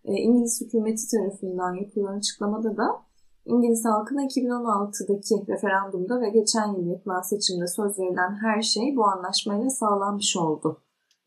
E, 0.06 0.14
İngiliz 0.14 0.62
hükümeti 0.62 1.08
tarafından 1.12 1.76
yapılan 1.76 2.18
açıklamada 2.18 2.78
da 2.78 3.11
İngiliz 3.46 3.86
halkına 3.86 4.26
2016'daki 4.26 5.48
referandumda 5.48 6.22
ve 6.22 6.30
geçen 6.30 6.74
yıl 6.74 6.88
yapılan 6.88 7.22
seçimde 7.22 7.68
söz 7.68 8.00
verilen 8.00 8.36
her 8.42 8.62
şey 8.62 8.96
bu 8.96 9.06
anlaşmayla 9.06 9.70
sağlanmış 9.70 10.38
oldu 10.38 10.78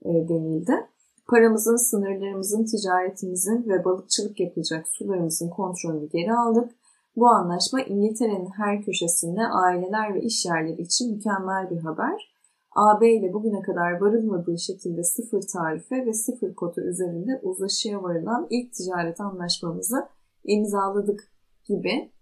e, 0.04 0.08
denildi. 0.08 0.86
Paramızın, 1.28 1.76
sınırlarımızın, 1.76 2.64
ticaretimizin 2.64 3.68
ve 3.68 3.84
balıkçılık 3.84 4.40
yapılacak 4.40 4.88
sularımızın 4.88 5.48
kontrolünü 5.48 6.08
geri 6.08 6.32
aldık. 6.34 6.70
Bu 7.16 7.28
anlaşma 7.28 7.80
İngiltere'nin 7.80 8.50
her 8.56 8.82
köşesinde 8.82 9.40
aileler 9.46 10.14
ve 10.14 10.22
iş 10.22 10.46
yerleri 10.46 10.82
için 10.82 11.14
mükemmel 11.14 11.70
bir 11.70 11.80
haber. 11.80 12.34
AB 12.76 13.12
ile 13.12 13.32
bugüne 13.32 13.62
kadar 13.62 14.00
varılmadığı 14.00 14.58
şekilde 14.58 15.04
sıfır 15.04 15.42
tarife 15.42 16.06
ve 16.06 16.12
sıfır 16.12 16.54
kota 16.54 16.82
üzerinde 16.82 17.40
uzlaşıya 17.42 18.02
varılan 18.02 18.46
ilk 18.50 18.72
ticaret 18.72 19.20
anlaşmamızı 19.20 20.08
imzaladık 20.44 21.33
gibi 21.64 22.12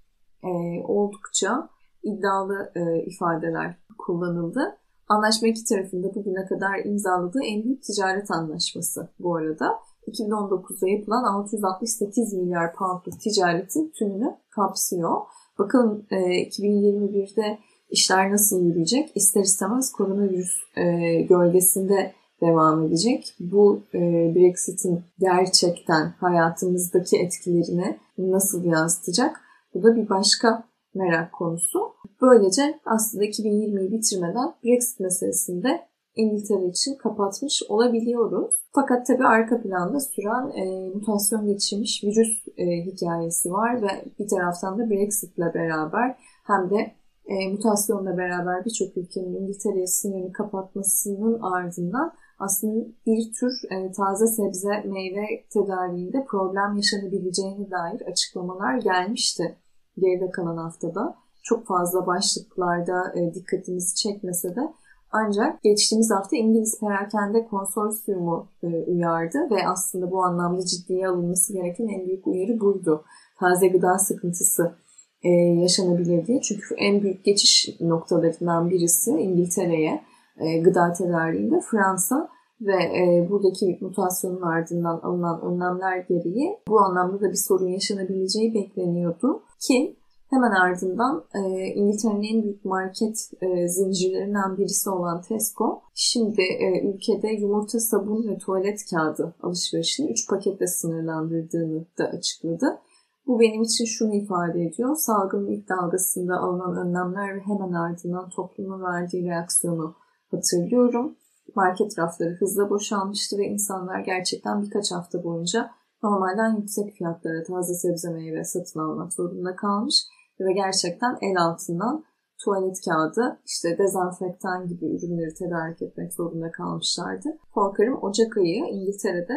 e, 0.45 0.51
oldukça 0.85 1.69
iddialı 2.03 2.73
e, 2.75 3.03
ifadeler 3.07 3.77
kullanıldı. 3.99 4.79
Anlaşma 5.09 5.49
iki 5.49 5.65
tarafında 5.65 6.15
bugüne 6.15 6.47
kadar 6.47 6.85
imzaladığı 6.85 7.43
en 7.45 7.65
büyük 7.65 7.83
ticaret 7.83 8.31
anlaşması 8.31 9.09
bu 9.19 9.37
arada. 9.37 9.79
2019'da 10.07 10.89
yapılan 10.89 11.25
668 11.25 12.33
milyar 12.33 12.75
poundluk 12.75 13.21
ticaretin 13.21 13.93
tümünü 13.99 14.37
kapsıyor. 14.51 15.21
Bakalım 15.59 16.07
e, 16.11 16.17
2021'de 16.17 17.59
işler 17.91 18.33
nasıl 18.33 18.65
yürüyecek? 18.65 19.13
İster 19.15 19.41
istemez 19.43 19.93
koronavirüs 19.93 20.53
e, 20.77 20.83
gölgesinde 21.23 22.13
devam 22.41 22.83
edecek. 22.83 23.35
Bu 23.41 23.81
e, 23.95 23.99
Brexit'in 24.35 25.01
gerçekten 25.19 26.15
hayatımızdaki 26.21 27.19
etkilerini 27.19 27.99
nasıl 28.31 28.65
yansıtacak? 28.65 29.41
Bu 29.75 29.83
da 29.83 29.97
bir 29.97 30.09
başka 30.09 30.65
merak 30.95 31.33
konusu. 31.33 31.79
Böylece 32.23 32.81
aslında 32.85 33.25
2020'yi 33.25 33.93
bitirmeden 33.93 34.55
Brexit 34.65 35.01
meselesinde 35.01 35.81
İngiltere 36.17 36.67
için 36.67 36.95
kapatmış 36.95 37.63
olabiliyoruz. 37.69 38.55
Fakat 38.73 39.07
tabii 39.07 39.25
arka 39.25 39.63
planda 39.63 40.01
süren 40.01 40.51
e, 40.51 40.89
mutasyon 40.95 41.47
geçirmiş 41.47 42.05
virüs 42.05 42.45
e, 42.57 42.67
hikayesi 42.67 43.53
var 43.53 43.83
ve 43.83 44.05
bir 44.19 44.29
taraftan 44.29 44.79
da 44.79 44.91
Brexit'le 44.91 45.55
beraber 45.55 46.17
hem 46.45 46.71
de 46.71 46.93
e, 47.27 47.49
mutasyonla 47.53 48.17
beraber 48.17 48.65
birçok 48.65 48.97
ülkenin 48.97 49.35
İngiltere'ye 49.35 49.87
sınırını 49.87 50.33
kapatmasının 50.33 51.41
ardından 51.41 52.13
aslında 52.45 52.87
bir 53.07 53.33
tür 53.33 53.53
e, 53.71 53.93
taze 53.93 54.27
sebze 54.27 54.83
meyve 54.85 55.27
tedariğinde 55.51 56.25
problem 56.25 56.77
yaşanabileceğine 56.77 57.71
dair 57.71 58.01
açıklamalar 58.01 58.79
gelmişti 58.79 59.57
geride 59.99 60.31
kalan 60.31 60.57
haftada. 60.57 61.17
Çok 61.43 61.67
fazla 61.67 62.07
başlıklarda 62.07 63.15
e, 63.17 63.35
dikkatimizi 63.35 63.95
çekmese 63.95 64.57
de 64.57 64.73
ancak 65.13 65.63
geçtiğimiz 65.63 66.11
hafta 66.11 66.37
İngiliz 66.37 66.81
Perakende 66.81 67.47
Konsorsiyumu 67.47 68.49
e, 68.63 68.67
uyardı 68.67 69.39
ve 69.51 69.69
aslında 69.69 70.11
bu 70.11 70.23
anlamda 70.23 70.67
ciddiye 70.67 71.09
alınması 71.09 71.53
gereken 71.53 71.89
en 71.89 72.07
büyük 72.07 72.27
uyarı 72.27 72.61
buydu. 72.61 73.05
Taze 73.41 73.69
gıda 73.69 73.99
sıkıntısı 73.99 74.75
e, 75.23 75.29
yaşanabilir 75.63 76.27
diye. 76.27 76.41
Çünkü 76.41 76.75
en 76.79 77.03
büyük 77.03 77.25
geçiş 77.25 77.81
noktalarından 77.81 78.71
birisi 78.71 79.11
İngiltere'ye 79.11 80.03
e, 80.41 80.59
gıda 80.61 80.93
tedariğinde 80.93 81.61
Fransa 81.71 82.29
ve 82.61 82.75
e, 82.75 83.31
buradaki 83.31 83.79
mutasyonun 83.81 84.43
ardından 84.43 85.01
alınan 85.03 85.41
önlemler 85.43 85.99
gereği 85.99 86.59
bu 86.69 86.81
anlamda 86.81 87.21
da 87.21 87.31
bir 87.31 87.45
sorun 87.49 87.69
yaşanabileceği 87.69 88.55
bekleniyordu 88.55 89.43
ki 89.61 89.97
hemen 90.31 90.51
ardından 90.51 91.25
e, 91.35 91.41
İngiltere'nin 91.67 92.37
en 92.37 92.43
büyük 92.43 92.65
market 92.65 93.17
e, 93.41 93.69
zincirlerinden 93.69 94.57
birisi 94.57 94.91
olan 94.91 95.23
Tesco 95.23 95.83
şimdi 95.95 96.43
e, 96.43 96.89
ülkede 96.89 97.29
yumurta, 97.29 97.81
sabun 97.81 98.29
ve 98.29 98.39
tuvalet 98.39 98.81
kağıdı 98.91 99.35
alışverişini 99.43 100.11
3 100.11 100.29
paketle 100.29 100.67
sınırlandırdığını 100.67 101.85
da 101.99 102.05
açıkladı. 102.05 102.79
Bu 103.27 103.41
benim 103.41 103.63
için 103.63 103.85
şunu 103.85 104.15
ifade 104.15 104.63
ediyor. 104.63 104.97
Salgının 104.97 105.47
ilk 105.47 105.69
dalgasında 105.69 106.37
alınan 106.37 106.87
önlemler 106.87 107.37
ve 107.37 107.41
hemen 107.41 107.73
ardından 107.73 108.31
toplumun 108.31 108.83
verdiği 108.83 109.25
reaksiyonu 109.25 109.95
hatırlıyorum. 110.33 111.17
Market 111.55 111.99
rafları 111.99 112.31
hızla 112.31 112.71
boşalmıştı 112.71 113.39
ve 113.39 113.45
insanlar 113.45 114.01
gerçekten 114.01 114.63
birkaç 114.63 114.93
hafta 114.93 115.25
boyunca 115.25 115.71
normalden 116.03 116.57
yüksek 116.57 116.95
fiyatlara 116.95 117.43
taze 117.43 117.75
sebze 117.75 118.11
meyve 118.11 118.45
satın 118.45 118.81
almak 118.81 119.13
zorunda 119.13 119.57
kalmış 119.57 120.05
ve 120.41 120.53
gerçekten 120.53 121.19
el 121.21 121.37
altından 121.43 122.05
tuvalet 122.45 122.77
kağıdı, 122.85 123.41
işte 123.47 123.79
dezenfektan 123.79 124.69
gibi 124.69 124.87
ürünleri 124.87 125.35
tedarik 125.35 125.83
etmek 125.83 126.13
zorunda 126.13 126.51
kalmışlardı. 126.51 127.29
Korkarım 127.55 127.99
Ocak 128.03 128.37
ayı 128.37 128.65
İngiltere'de 128.65 129.35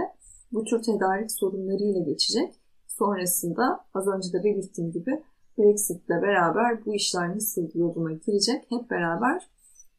bu 0.51 0.63
tür 0.63 0.83
tedarik 0.83 1.31
sorunlarıyla 1.31 2.01
geçecek. 2.01 2.55
Sonrasında 2.87 3.85
az 3.93 4.07
önce 4.07 4.33
de 4.33 4.43
belirttiğim 4.43 4.91
gibi 4.91 5.23
Brexit'le 5.57 6.09
beraber 6.09 6.85
bu 6.85 6.95
işler 6.95 7.35
nasıl 7.35 7.69
yoluna 7.73 8.11
girecek 8.11 8.65
hep 8.69 8.91
beraber 8.91 9.49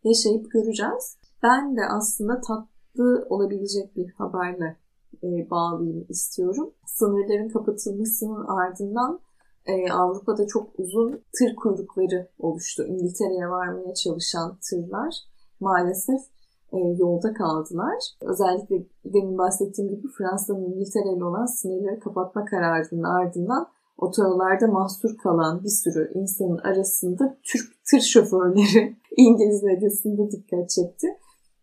yaşayıp 0.08 0.50
göreceğiz. 0.50 1.16
Ben 1.42 1.76
de 1.76 1.80
aslında 1.90 2.40
tatlı 2.40 3.26
olabilecek 3.30 3.96
bir 3.96 4.10
haberle 4.10 4.76
e, 5.22 5.50
bağlayayım 5.50 6.06
istiyorum. 6.08 6.70
Sınırların 6.86 7.48
kapatılmasının 7.48 8.44
ardından 8.44 9.20
e, 9.66 9.92
Avrupa'da 9.92 10.46
çok 10.46 10.78
uzun 10.78 11.10
tır 11.38 11.56
kuyrukları 11.56 12.28
oluştu. 12.38 12.84
İngiltere'ye 12.84 13.48
varmaya 13.48 13.94
çalışan 13.94 14.58
tırlar 14.70 15.14
maalesef 15.60 16.20
e, 16.72 16.78
yolda 16.78 17.32
kaldılar. 17.34 17.98
Özellikle 18.20 18.86
demin 19.04 19.38
bahsettiğim 19.38 19.90
gibi 19.90 20.08
Fransa'nın 20.18 20.64
İngiltere 20.64 21.16
ile 21.16 21.24
olan 21.24 21.46
sınırları 21.46 22.00
kapatma 22.00 22.44
kararının 22.44 23.02
ardından 23.02 23.66
otoyollarda 23.98 24.66
mahsur 24.66 25.16
kalan 25.16 25.64
bir 25.64 25.68
sürü 25.68 26.12
insanın 26.14 26.58
arasında 26.58 27.36
Türk 27.42 27.84
tır 27.90 28.00
şoförleri 28.00 28.96
İngiliz 29.16 29.62
medyasında 29.62 30.30
dikkat 30.30 30.70
çekti. 30.70 31.06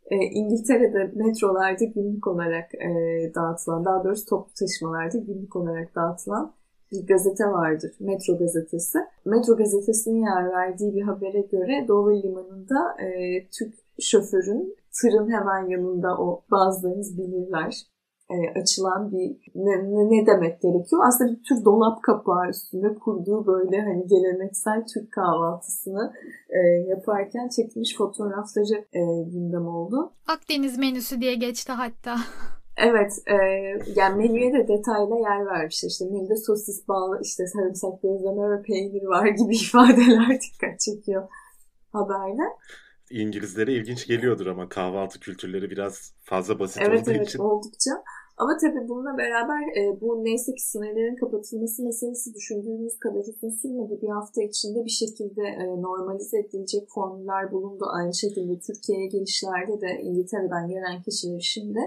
E, 0.05 0.15
İngiltere'de 0.15 1.12
metrolarda 1.15 1.86
günlük 1.86 2.27
olarak 2.27 2.75
e, 2.75 2.89
dağıtılan, 3.36 3.86
daha 3.86 4.03
doğrusu 4.03 4.25
toplu 4.25 4.53
taşımalarda 4.53 5.17
günlük 5.17 5.55
olarak 5.55 5.95
dağıtılan 5.95 6.53
bir 6.91 7.07
gazete 7.07 7.45
vardır. 7.45 7.91
Metro 8.00 8.38
gazetesi. 8.38 9.00
Metro 9.25 9.57
gazetesinin 9.57 10.22
yer 10.22 10.50
verdiği 10.51 10.95
bir 10.95 11.01
habere 11.01 11.41
göre 11.41 11.86
Dover 11.88 12.24
Limanı'nda 12.24 13.01
e, 13.01 13.07
Türk 13.48 13.74
şoförün 14.00 14.75
tırın 15.01 15.31
hemen 15.31 15.67
yanında 15.67 16.17
o 16.17 16.41
bazılarınız 16.51 17.17
bilirler 17.17 17.92
e, 18.30 18.60
açılan 18.60 19.12
bir 19.12 19.38
ne, 19.56 19.75
ne, 20.12 20.25
demek 20.27 20.62
gerekiyor? 20.62 21.01
Aslında 21.08 21.32
bir 21.32 21.44
tür 21.44 21.65
dolap 21.65 22.03
kapağı 22.03 22.50
üstünde 22.50 22.96
kurduğu 22.96 23.48
böyle 23.48 23.82
hani 23.82 24.08
geleneksel 24.08 24.86
Türk 24.94 25.12
kahvaltısını 25.12 26.13
e, 26.50 26.60
yaparken 26.89 27.50
çekilmiş 27.50 27.98
fotoğrafları 27.98 28.86
e, 28.94 29.01
gündem 29.24 29.68
oldu. 29.68 30.13
Akdeniz 30.27 30.77
menüsü 30.77 31.22
diye 31.22 31.36
geçti 31.36 31.72
hatta. 31.72 32.15
Evet, 32.77 33.12
e, 33.27 33.36
yani 33.96 34.15
menüye 34.18 34.53
de 34.53 34.68
detayla 34.68 35.15
yer 35.15 35.46
vermişler. 35.46 35.89
İşte 35.89 36.06
menüde 36.06 36.36
sosis, 36.36 36.88
bal, 36.88 37.22
işte 37.22 37.48
sarımsak 37.48 38.01
gözleme 38.01 38.50
ve 38.50 38.62
peynir 38.62 39.03
var 39.03 39.27
gibi 39.27 39.56
ifadeler 39.63 40.39
dikkat 40.42 40.80
çekiyor 40.80 41.27
haberde. 41.92 42.44
İngilizlere 43.22 43.74
ilginç 43.74 44.08
geliyordur 44.08 44.48
ama 44.48 44.70
kahvaltı 44.70 45.20
kültürleri 45.20 45.70
biraz 45.70 46.13
fazla 46.22 46.60
basit 46.60 46.82
evet, 46.82 47.01
olduğu 47.01 47.12
evet, 47.12 47.27
için. 47.27 47.39
Evet 47.39 47.51
oldukça. 47.51 47.91
Ama 48.38 48.58
tabii 48.62 48.88
bununla 48.89 49.17
beraber 49.17 49.62
e, 49.79 50.01
bu 50.01 50.24
neyse 50.24 50.55
ki 50.55 50.63
sınırların 50.63 51.15
kapatılması 51.15 51.84
meselesi 51.84 52.34
düşündüğümüz 52.34 53.00
kadar 53.00 53.20
uzun 53.20 53.50
sürmedi. 53.50 54.01
Bir 54.01 54.10
hafta 54.10 54.43
içinde 54.43 54.86
bir 54.86 54.89
şekilde 54.89 55.41
e, 55.41 55.82
normalize 55.82 56.39
edilecek 56.39 56.89
formüller 56.89 57.51
bulundu. 57.51 57.86
Aynı 57.98 58.13
şekilde 58.13 58.60
Türkiye'ye 58.60 59.08
gelişlerde 59.08 59.82
de 59.82 60.01
İngiltere'den 60.01 60.67
gelen 60.67 61.01
kişiler 61.01 61.39
şimdi 61.39 61.79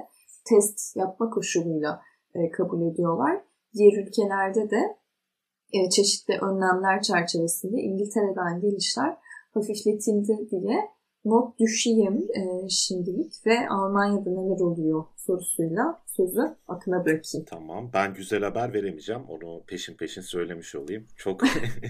test 0.45 0.97
yapma 0.97 1.31
koşuluyla 1.31 2.03
e, 2.35 2.51
kabul 2.51 2.93
ediyorlar. 2.93 3.45
Diğer 3.75 4.03
ülkelerde 4.03 4.71
de 4.71 4.97
e, 5.73 5.91
çeşitli 5.91 6.35
önlemler 6.39 7.03
çerçevesinde 7.03 7.77
İngiltere'den 7.77 8.61
gelişler 8.61 9.17
hafifletildi 9.55 10.49
diye 10.51 10.96
not 11.27 11.59
düşeyim 11.59 12.29
e, 12.35 12.69
şimdilik 12.69 13.47
ve 13.47 13.69
Almanya'da 13.69 14.31
neler 14.31 14.61
oluyor 14.61 15.05
sorusuyla 15.17 16.01
sözü 16.07 16.57
akına 16.69 17.05
bırakayım. 17.05 17.47
Tamam. 17.47 17.91
Ben 17.95 18.15
güzel 18.15 18.43
haber 18.43 18.73
veremeyeceğim. 18.75 19.23
Onu 19.29 19.63
peşin 19.67 19.95
peşin 19.95 20.21
söylemiş 20.21 20.75
olayım. 20.75 21.07
Çok 21.17 21.41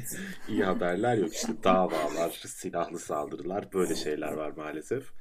iyi 0.48 0.64
haberler 0.64 1.16
yok. 1.16 1.34
İşte 1.34 1.52
davalar, 1.64 2.42
silahlı 2.46 2.98
saldırılar 2.98 3.72
böyle 3.72 3.94
şeyler 3.94 4.32
var 4.32 4.52
maalesef. 4.56 5.12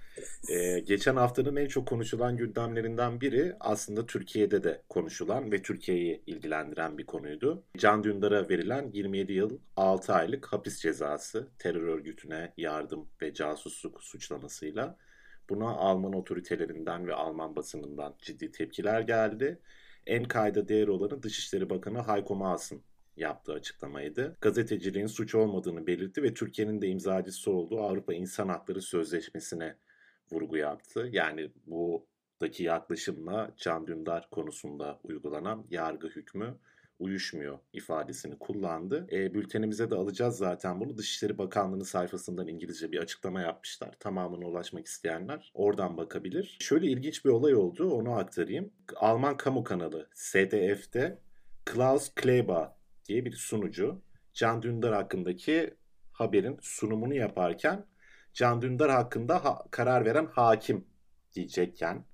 Ee, 0.50 0.80
geçen 0.80 1.16
haftanın 1.16 1.56
en 1.56 1.68
çok 1.68 1.88
konuşulan 1.88 2.38
gündemlerinden 2.38 3.22
biri 3.22 3.56
aslında 3.60 4.06
Türkiye'de 4.06 4.64
de 4.64 4.82
konuşulan 4.90 5.52
ve 5.52 5.62
Türkiye'yi 5.62 6.24
ilgilendiren 6.26 6.98
bir 6.98 7.06
konuydu. 7.06 7.64
Can 7.78 8.04
Dündar'a 8.04 8.50
verilen 8.50 8.90
27 8.94 9.34
yıl 9.34 9.60
6 9.76 10.14
aylık 10.14 10.46
hapis 10.46 10.82
cezası 10.82 11.48
terör 11.60 11.88
örgütüne 11.88 12.54
yardım 12.58 13.08
ve 13.22 13.34
casusluk 13.34 14.04
suçlamasıyla 14.04 14.98
Buna 15.50 15.70
Alman 15.70 16.14
otoritelerinden 16.14 17.08
ve 17.08 17.14
Alman 17.14 17.56
basınından 17.56 18.16
ciddi 18.22 18.52
tepkiler 18.52 19.02
geldi. 19.02 19.60
En 20.06 20.24
kayda 20.24 20.68
değer 20.68 20.88
olanı 20.88 21.24
Dışişleri 21.24 21.70
Bakanı 21.70 22.08
Heiko 22.08 22.36
Maas'ın 22.36 22.82
yaptığı 23.18 23.54
açıklamaydı. 23.54 24.38
Gazeteciliğin 24.42 25.08
suç 25.08 25.36
olmadığını 25.36 25.88
belirtti 25.88 26.24
ve 26.24 26.34
Türkiye'nin 26.34 26.82
de 26.82 26.88
imzacısı 26.88 27.52
olduğu 27.52 27.82
Avrupa 27.82 28.14
İnsan 28.14 28.48
Hakları 28.48 28.82
Sözleşmesi'ne 28.82 29.76
vurgu 30.32 30.58
yaptı. 30.58 31.10
Yani 31.12 31.52
buradaki 31.68 32.64
yaklaşımla 32.64 33.52
Can 33.58 33.88
Dündar 33.88 34.30
konusunda 34.30 35.00
uygulanan 35.04 35.66
yargı 35.70 36.08
hükmü 36.08 36.58
uyuşmuyor 37.00 37.60
ifadesini 37.74 38.40
kullandı. 38.40 39.08
E, 39.12 39.34
bültenimize 39.34 39.92
de 39.92 39.96
alacağız 39.96 40.38
zaten 40.38 40.80
bunu. 40.80 40.98
Dışişleri 40.98 41.38
Bakanlığı'nın 41.38 41.84
sayfasından 41.84 42.48
İngilizce 42.48 42.92
bir 42.92 43.00
açıklama 43.00 43.42
yapmışlar. 43.42 43.92
Tamamına 44.00 44.46
ulaşmak 44.46 44.86
isteyenler 44.86 45.52
oradan 45.54 45.98
bakabilir. 45.98 46.58
Şöyle 46.62 46.88
ilginç 46.88 47.26
bir 47.26 47.30
olay 47.30 47.56
oldu 47.56 47.92
onu 47.92 48.12
aktarayım. 48.12 48.74
Alman 48.96 49.38
kamu 49.38 49.64
kanalı 49.64 50.08
SDF'de 50.14 51.20
Klaus 51.66 52.16
Kleber 52.16 52.70
diye 53.06 53.26
bir 53.26 53.34
sunucu 53.34 54.02
Can 54.34 54.62
Dündar 54.62 54.94
hakkındaki 54.94 55.74
haberin 56.12 56.58
sunumunu 56.62 57.14
yaparken 57.14 57.86
Can 58.36 58.62
Dündar 58.62 58.92
hakkında 58.92 59.46
ha- 59.46 59.66
karar 59.72 60.06
veren 60.06 60.26
hakim 60.26 60.86
diyecekken 61.36 62.06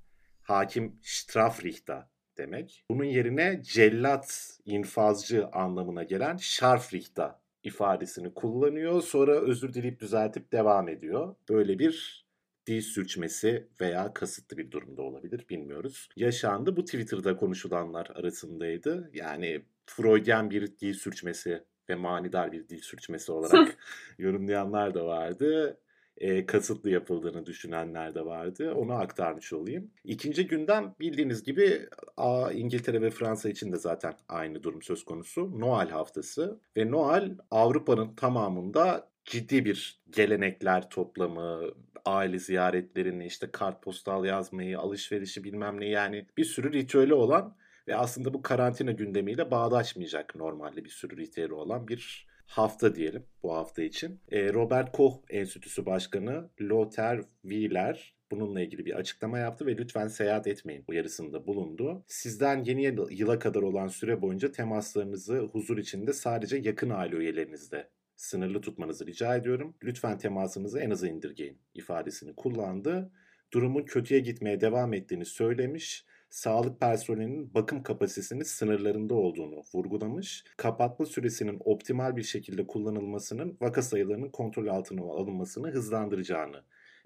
hakim 0.42 1.00
Strafrichter 1.02 2.04
demek. 2.38 2.86
Bunun 2.92 3.04
yerine 3.04 3.62
cellat, 3.64 4.58
infazcı 4.66 5.48
anlamına 5.48 6.04
gelen 6.04 6.38
Scharfrichter 6.38 7.32
ifadesini 7.64 8.34
kullanıyor. 8.34 9.02
Sonra 9.02 9.32
özür 9.42 9.74
dileyip 9.74 10.00
düzeltip 10.00 10.52
devam 10.52 10.90
ediyor. 10.90 11.36
Böyle 11.50 11.80
bir 11.80 12.26
dil 12.68 12.82
sürçmesi 12.82 13.68
veya 13.82 14.14
kasıtlı 14.14 14.58
bir 14.58 14.72
durumda 14.72 15.02
olabilir 15.02 15.46
bilmiyoruz. 15.50 16.10
Yaşandı. 16.16 16.76
Bu 16.76 16.86
Twitter'da 16.86 17.36
konuşulanlar 17.38 18.08
arasındaydı. 18.16 19.10
Yani 19.14 19.66
Freudian 19.86 20.50
bir 20.50 20.78
dil 20.78 20.94
sürçmesi 20.94 21.64
ve 21.90 21.96
manidar 21.96 22.52
bir 22.52 22.70
dil 22.70 22.82
sürçmesi 22.82 23.32
olarak 23.32 23.78
yorumlayanlar 24.18 24.94
da 24.94 25.06
vardı 25.06 25.78
e, 26.18 26.46
kasıtlı 26.46 26.90
yapıldığını 26.90 27.46
düşünenler 27.46 28.16
de 28.16 28.26
vardı. 28.26 28.74
Onu 28.74 28.94
aktarmış 28.94 29.54
olayım. 29.54 29.92
İkinci 30.04 30.48
günden 30.48 30.96
bildiğiniz 31.00 31.44
gibi 31.44 31.90
a, 32.18 32.52
İngiltere 32.52 33.02
ve 33.02 33.10
Fransa 33.10 33.50
için 33.50 33.72
de 33.72 33.78
zaten 33.78 34.14
aynı 34.28 34.64
durum 34.64 34.82
söz 34.82 35.06
konusu. 35.06 35.60
Noel 35.60 35.90
haftası 35.90 36.60
ve 36.78 36.92
Noel 36.92 37.38
Avrupa'nın 37.52 38.16
tamamında 38.16 39.12
ciddi 39.26 39.66
bir 39.66 40.02
gelenekler 40.10 40.90
toplamı, 40.90 41.62
aile 42.06 42.40
ziyaretlerini, 42.40 43.26
işte 43.26 43.52
kartpostal 43.52 44.26
yazmayı, 44.26 44.80
alışverişi 44.80 45.44
bilmem 45.44 45.80
ne 45.80 45.86
yani 45.86 46.26
bir 46.38 46.46
sürü 46.46 46.74
ritüeli 46.74 47.14
olan 47.14 47.56
ve 47.88 47.96
aslında 47.96 48.34
bu 48.34 48.42
karantina 48.42 48.92
gündemiyle 48.92 49.52
bağdaşmayacak 49.52 50.36
normalde 50.36 50.86
bir 50.86 50.90
sürü 50.90 51.18
ritüeli 51.18 51.54
olan 51.54 51.88
bir 51.88 52.31
hafta 52.52 52.96
diyelim 52.96 53.24
bu 53.44 53.54
hafta 53.54 53.84
için. 53.84 54.20
E, 54.32 54.54
Robert 54.54 54.92
Koch 54.92 55.16
Enstitüsü 55.30 55.86
Başkanı 55.86 56.50
Lothar 56.62 57.22
Wieler 57.42 58.16
bununla 58.32 58.62
ilgili 58.62 58.86
bir 58.86 58.94
açıklama 58.94 59.40
yaptı 59.40 59.66
ve 59.66 59.78
lütfen 59.78 60.08
seyahat 60.08 60.48
etmeyin 60.48 60.84
uyarısında 60.88 61.48
bulundu. 61.48 62.04
Sizden 62.08 62.64
yeni 62.64 62.84
yıla 63.10 63.40
kadar 63.40 63.62
olan 63.62 63.88
süre 63.88 64.22
boyunca 64.22 64.52
temaslarınızı 64.52 65.38
huzur 65.38 65.78
içinde 65.78 66.14
sadece 66.14 66.58
yakın 66.58 66.90
aile 66.90 67.16
üyelerinizle 67.16 67.90
sınırlı 68.16 68.62
tutmanızı 68.62 69.08
rica 69.08 69.36
ediyorum. 69.36 69.76
Lütfen 69.84 70.18
temasınızı 70.18 70.80
en 70.80 70.90
aza 70.90 71.08
indirgeyin 71.08 71.58
ifadesini 71.74 72.36
kullandı. 72.36 73.12
Durumun 73.54 73.84
kötüye 73.84 74.20
gitmeye 74.20 74.62
devam 74.62 74.94
ettiğini 74.94 75.26
söylemiş 75.26 76.06
sağlık 76.32 76.80
personelinin 76.80 77.54
bakım 77.54 77.84
kapasitesinin 77.84 78.44
sınırlarında 78.44 79.14
olduğunu 79.14 79.64
vurgulamış. 79.74 80.44
Kapatma 80.58 81.06
süresinin 81.06 81.58
optimal 81.66 82.16
bir 82.16 82.24
şekilde 82.24 82.68
kullanılmasının 82.68 83.58
vaka 83.62 83.82
sayılarının 83.82 84.30
kontrol 84.30 84.68
altına 84.68 85.02
alınmasını 85.02 85.72
hızlandıracağını 85.72 86.64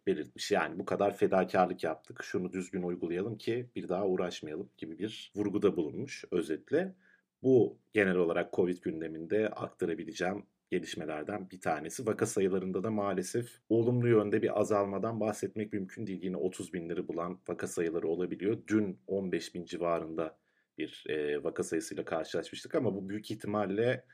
belirtmiş. 0.07 0.51
Yani 0.51 0.79
bu 0.79 0.85
kadar 0.85 1.17
fedakarlık 1.17 1.83
yaptık. 1.83 2.23
Şunu 2.23 2.53
düzgün 2.53 2.83
uygulayalım 2.83 3.37
ki 3.37 3.69
bir 3.75 3.89
daha 3.89 4.05
uğraşmayalım 4.05 4.69
gibi 4.77 4.99
bir 4.99 5.31
vurguda 5.35 5.75
bulunmuş 5.77 6.25
özetle. 6.31 6.95
Bu 7.45 7.79
genel 7.93 8.15
olarak 8.15 8.53
Covid 8.53 8.77
gündeminde 8.77 9.49
aktarabileceğim 9.49 10.45
gelişmelerden 10.69 11.49
bir 11.49 11.61
tanesi. 11.61 12.05
Vaka 12.05 12.25
sayılarında 12.25 12.83
da 12.83 12.91
maalesef 12.91 13.49
olumlu 13.69 14.07
yönde 14.07 14.41
bir 14.41 14.59
azalmadan 14.59 15.19
bahsetmek 15.19 15.73
mümkün 15.73 16.07
değil. 16.07 16.23
Yine 16.23 16.37
30 16.37 16.73
binleri 16.73 17.07
bulan 17.07 17.39
vaka 17.47 17.67
sayıları 17.67 18.07
olabiliyor. 18.07 18.57
Dün 18.67 18.99
15 19.07 19.55
bin 19.55 19.65
civarında 19.65 20.37
bir 20.77 21.03
e, 21.09 21.43
vaka 21.43 21.63
sayısıyla 21.63 22.05
karşılaşmıştık 22.05 22.75
ama 22.75 22.95
bu 22.95 23.09
büyük 23.09 23.31
ihtimalle 23.31 24.05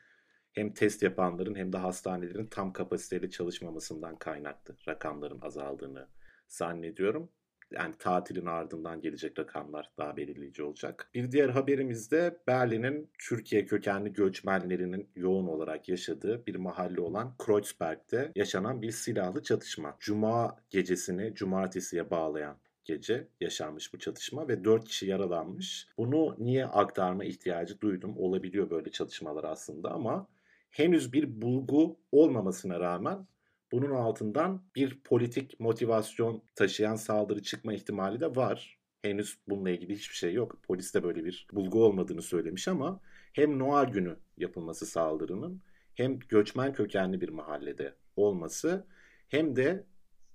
hem 0.52 0.74
test 0.74 1.02
yapanların 1.02 1.54
hem 1.54 1.72
de 1.72 1.76
hastanelerin 1.76 2.46
tam 2.46 2.72
kapasiteyle 2.72 3.30
çalışmamasından 3.30 4.16
kaynaklı 4.16 4.76
rakamların 4.88 5.40
azaldığını 5.40 6.08
zannediyorum 6.48 7.30
yani 7.74 7.94
tatilin 7.98 8.46
ardından 8.46 9.00
gelecek 9.00 9.38
rakamlar 9.38 9.90
daha 9.98 10.16
belirleyici 10.16 10.62
olacak. 10.62 11.10
Bir 11.14 11.32
diğer 11.32 11.48
haberimizde 11.48 12.38
Berlin'in 12.46 13.10
Türkiye 13.18 13.66
kökenli 13.66 14.12
göçmenlerinin 14.12 15.08
yoğun 15.16 15.46
olarak 15.46 15.88
yaşadığı 15.88 16.46
bir 16.46 16.54
mahalle 16.54 17.00
olan 17.00 17.34
Kreuzberg'de 17.38 18.32
yaşanan 18.36 18.82
bir 18.82 18.90
silahlı 18.90 19.42
çatışma. 19.42 19.96
Cuma 20.00 20.56
gecesini 20.70 21.34
cumartesiye 21.34 22.10
bağlayan 22.10 22.56
gece 22.84 23.28
yaşanmış 23.40 23.94
bu 23.94 23.98
çatışma 23.98 24.48
ve 24.48 24.64
4 24.64 24.84
kişi 24.84 25.06
yaralanmış. 25.06 25.88
Bunu 25.98 26.36
niye 26.38 26.66
aktarma 26.66 27.24
ihtiyacı 27.24 27.80
duydum? 27.80 28.14
Olabiliyor 28.18 28.70
böyle 28.70 28.90
çatışmalar 28.90 29.44
aslında 29.44 29.90
ama 29.90 30.28
henüz 30.70 31.12
bir 31.12 31.42
bulgu 31.42 31.96
olmamasına 32.12 32.80
rağmen 32.80 33.26
bunun 33.72 33.90
altından 33.90 34.62
bir 34.76 35.00
politik 35.04 35.60
motivasyon 35.60 36.42
taşıyan 36.54 36.96
saldırı 36.96 37.42
çıkma 37.42 37.74
ihtimali 37.74 38.20
de 38.20 38.36
var. 38.36 38.78
Henüz 39.02 39.38
bununla 39.48 39.70
ilgili 39.70 39.94
hiçbir 39.94 40.14
şey 40.14 40.32
yok. 40.34 40.58
Polis 40.62 40.94
de 40.94 41.02
böyle 41.02 41.24
bir 41.24 41.46
bulgu 41.52 41.84
olmadığını 41.84 42.22
söylemiş 42.22 42.68
ama 42.68 43.00
hem 43.32 43.58
Noel 43.58 43.90
günü 43.90 44.16
yapılması 44.36 44.86
saldırının 44.86 45.62
hem 45.94 46.18
göçmen 46.18 46.72
kökenli 46.72 47.20
bir 47.20 47.28
mahallede 47.28 47.94
olması 48.16 48.86
hem 49.28 49.56
de 49.56 49.86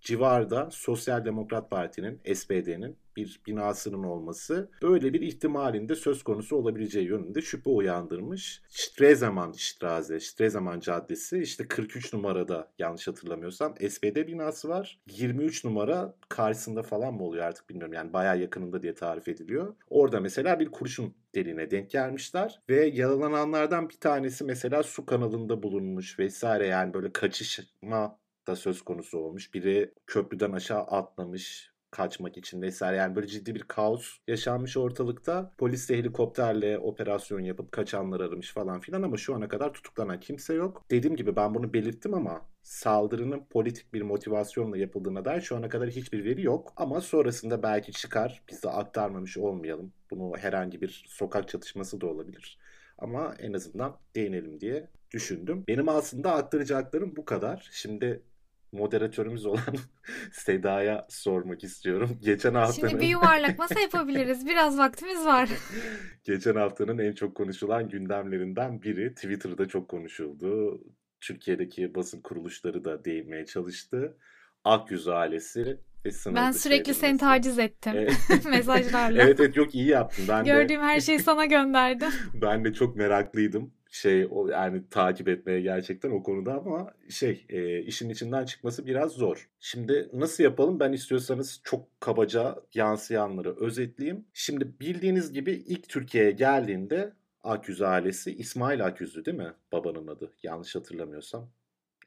civarda 0.01 0.69
Sosyal 0.71 1.25
Demokrat 1.25 1.71
Parti'nin, 1.71 2.21
SPD'nin 2.33 2.97
bir 3.17 3.41
binasının 3.47 4.03
olması 4.03 4.71
böyle 4.81 5.13
bir 5.13 5.21
ihtimalinde 5.21 5.95
söz 5.95 6.23
konusu 6.23 6.55
olabileceği 6.55 7.07
yönünde 7.07 7.41
şüphe 7.41 7.69
uyandırmış. 7.69 8.61
Strezemann 8.69 9.51
Straße, 9.51 10.19
Strezemann 10.19 10.79
Caddesi 10.79 11.39
işte 11.39 11.67
43 11.67 12.13
numarada 12.13 12.71
yanlış 12.79 13.07
hatırlamıyorsam 13.07 13.75
SPD 13.89 14.27
binası 14.27 14.69
var. 14.69 15.01
23 15.11 15.65
numara 15.65 16.15
karşısında 16.29 16.83
falan 16.83 17.13
mı 17.13 17.23
oluyor 17.23 17.43
artık 17.45 17.69
bilmiyorum 17.69 17.93
yani 17.93 18.13
bayağı 18.13 18.39
yakınında 18.39 18.83
diye 18.83 18.93
tarif 18.93 19.27
ediliyor. 19.27 19.75
Orada 19.89 20.19
mesela 20.19 20.59
bir 20.59 20.71
kurşun 20.71 21.15
deliğine 21.35 21.71
denk 21.71 21.89
gelmişler 21.89 22.61
ve 22.69 22.85
yaralananlardan 22.85 23.89
bir 23.89 23.97
tanesi 23.99 24.43
mesela 24.43 24.83
su 24.83 25.05
kanalında 25.05 25.63
bulunmuş 25.63 26.19
vesaire 26.19 26.67
yani 26.67 26.93
böyle 26.93 27.11
kaçışma 27.13 28.19
da 28.47 28.55
söz 28.55 28.81
konusu 28.81 29.17
olmuş. 29.17 29.53
Biri 29.53 29.93
köprüden 30.07 30.51
aşağı 30.51 30.81
atlamış 30.81 31.71
kaçmak 31.91 32.37
için 32.37 32.61
vesaire 32.61 32.97
yani 32.97 33.15
böyle 33.15 33.27
ciddi 33.27 33.55
bir 33.55 33.63
kaos 33.63 34.17
yaşanmış 34.27 34.77
ortalıkta. 34.77 35.53
Polis 35.57 35.89
de 35.89 35.97
helikopterle 35.97 36.79
operasyon 36.79 37.39
yapıp 37.39 37.71
kaçanlar 37.71 38.19
aramış 38.19 38.53
falan 38.53 38.79
filan 38.79 39.01
ama 39.01 39.17
şu 39.17 39.35
ana 39.35 39.47
kadar 39.47 39.73
tutuklanan 39.73 40.19
kimse 40.19 40.53
yok. 40.53 40.85
Dediğim 40.91 41.15
gibi 41.15 41.35
ben 41.35 41.55
bunu 41.55 41.73
belirttim 41.73 42.13
ama 42.13 42.45
saldırının 42.63 43.45
politik 43.49 43.93
bir 43.93 44.01
motivasyonla 44.01 44.77
yapıldığına 44.77 45.25
dair 45.25 45.41
şu 45.41 45.55
ana 45.55 45.69
kadar 45.69 45.89
hiçbir 45.89 46.25
veri 46.25 46.43
yok. 46.43 46.73
Ama 46.75 47.01
sonrasında 47.01 47.63
belki 47.63 47.91
çıkar. 47.91 48.43
Biz 48.49 48.63
de 48.63 48.69
aktarmamış 48.69 49.37
olmayalım. 49.37 49.93
Bunu 50.11 50.37
herhangi 50.37 50.81
bir 50.81 51.05
sokak 51.07 51.47
çatışması 51.49 52.01
da 52.01 52.07
olabilir. 52.07 52.57
Ama 52.97 53.35
en 53.39 53.53
azından 53.53 53.97
değinelim 54.15 54.59
diye 54.59 54.89
düşündüm. 55.11 55.63
Benim 55.67 55.89
aslında 55.89 56.33
aktaracaklarım 56.33 57.15
bu 57.15 57.25
kadar. 57.25 57.69
Şimdi 57.71 58.23
moderatörümüz 58.71 59.45
olan 59.45 59.75
Seda'ya 60.31 61.05
sormak 61.09 61.63
istiyorum. 61.63 62.19
Geçen 62.21 62.53
haftanın... 62.53 62.89
Şimdi 62.89 63.01
bir 63.01 63.07
yuvarlak 63.07 63.59
masa 63.59 63.79
yapabiliriz. 63.79 64.45
Biraz 64.45 64.77
vaktimiz 64.77 65.25
var. 65.25 65.49
Geçen 66.23 66.55
haftanın 66.55 66.97
en 66.97 67.13
çok 67.13 67.35
konuşulan 67.35 67.89
gündemlerinden 67.89 68.81
biri 68.81 69.15
Twitter'da 69.15 69.67
çok 69.67 69.89
konuşuldu. 69.89 70.81
Türkiye'deki 71.21 71.95
basın 71.95 72.21
kuruluşları 72.21 72.85
da 72.85 73.05
değinmeye 73.05 73.45
çalıştı. 73.45 74.17
Akyüz 74.63 75.07
ailesi 75.07 75.79
ve 76.05 76.11
sınır 76.11 76.35
Ben 76.35 76.51
sürekli 76.51 76.93
seni 76.93 77.17
taciz 77.17 77.59
ettim 77.59 77.93
Evet. 77.95 78.45
mesajlarla. 78.49 79.23
Evet 79.23 79.39
evet 79.39 79.57
yok 79.57 79.75
iyi 79.75 79.87
yaptın. 79.87 80.25
Ben 80.27 80.45
de 80.45 80.49
Gördüğüm 80.49 80.81
her 80.81 80.99
şeyi 80.99 81.19
sana 81.19 81.45
gönderdim. 81.45 82.09
ben 82.33 82.65
de 82.65 82.73
çok 82.73 82.95
meraklıydım. 82.95 83.73
Şey 83.91 84.27
o 84.31 84.47
yani 84.47 84.89
takip 84.89 85.27
etmeye 85.27 85.61
gerçekten 85.61 86.11
o 86.11 86.23
konuda 86.23 86.53
ama 86.53 86.93
şey 87.09 87.45
e, 87.49 87.79
işin 87.79 88.09
içinden 88.09 88.45
çıkması 88.45 88.85
biraz 88.85 89.11
zor. 89.11 89.49
Şimdi 89.59 90.09
nasıl 90.13 90.43
yapalım? 90.43 90.79
Ben 90.79 90.93
istiyorsanız 90.93 91.61
çok 91.63 92.01
kabaca 92.01 92.55
yansıyanları 92.73 93.55
özetleyeyim. 93.59 94.25
Şimdi 94.33 94.79
bildiğiniz 94.79 95.33
gibi 95.33 95.51
ilk 95.51 95.89
Türkiye'ye 95.89 96.31
geldiğinde 96.31 97.13
Akyüz 97.43 97.81
ailesi 97.81 98.35
İsmail 98.35 98.85
Akyüz'dü 98.85 99.25
değil 99.25 99.37
mi? 99.37 99.53
Babanın 99.71 100.07
adı. 100.07 100.33
Yanlış 100.43 100.75
hatırlamıyorsam. 100.75 101.49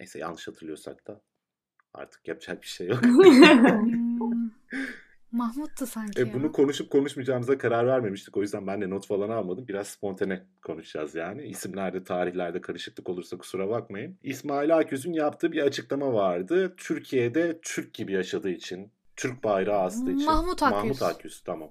Neyse 0.00 0.18
yanlış 0.18 0.48
hatırlıyorsak 0.48 1.06
da 1.06 1.20
artık 1.94 2.28
yapacak 2.28 2.62
bir 2.62 2.66
şey 2.66 2.88
yok. 2.88 3.00
Mahmut'tu 5.32 5.86
sanki 5.86 6.20
E, 6.22 6.24
ya. 6.24 6.34
bunu 6.34 6.52
konuşup 6.52 6.90
konuşmayacağımıza 6.90 7.58
karar 7.58 7.86
vermemiştik. 7.86 8.36
O 8.36 8.42
yüzden 8.42 8.66
ben 8.66 8.80
de 8.80 8.90
not 8.90 9.06
falan 9.06 9.30
almadım. 9.30 9.68
Biraz 9.68 9.88
spontane 9.88 10.42
konuşacağız 10.62 11.14
yani. 11.14 11.42
İsimlerde, 11.42 12.04
tarihlerde 12.04 12.60
karışıklık 12.60 13.08
olursa 13.08 13.38
kusura 13.38 13.68
bakmayın. 13.68 14.18
İsmail 14.22 14.76
Aküz'ün 14.76 15.12
yaptığı 15.12 15.52
bir 15.52 15.62
açıklama 15.62 16.12
vardı. 16.12 16.74
Türkiye'de 16.76 17.58
Türk 17.62 17.94
gibi 17.94 18.12
yaşadığı 18.12 18.50
için, 18.50 18.92
Türk 19.16 19.44
bayrağı 19.44 19.80
astığı 19.82 20.12
için. 20.12 20.24
Mahmut 20.26 20.62
Akyüz. 20.62 20.76
Mahmut 20.82 21.02
Akyüz, 21.02 21.40
tamam. 21.40 21.70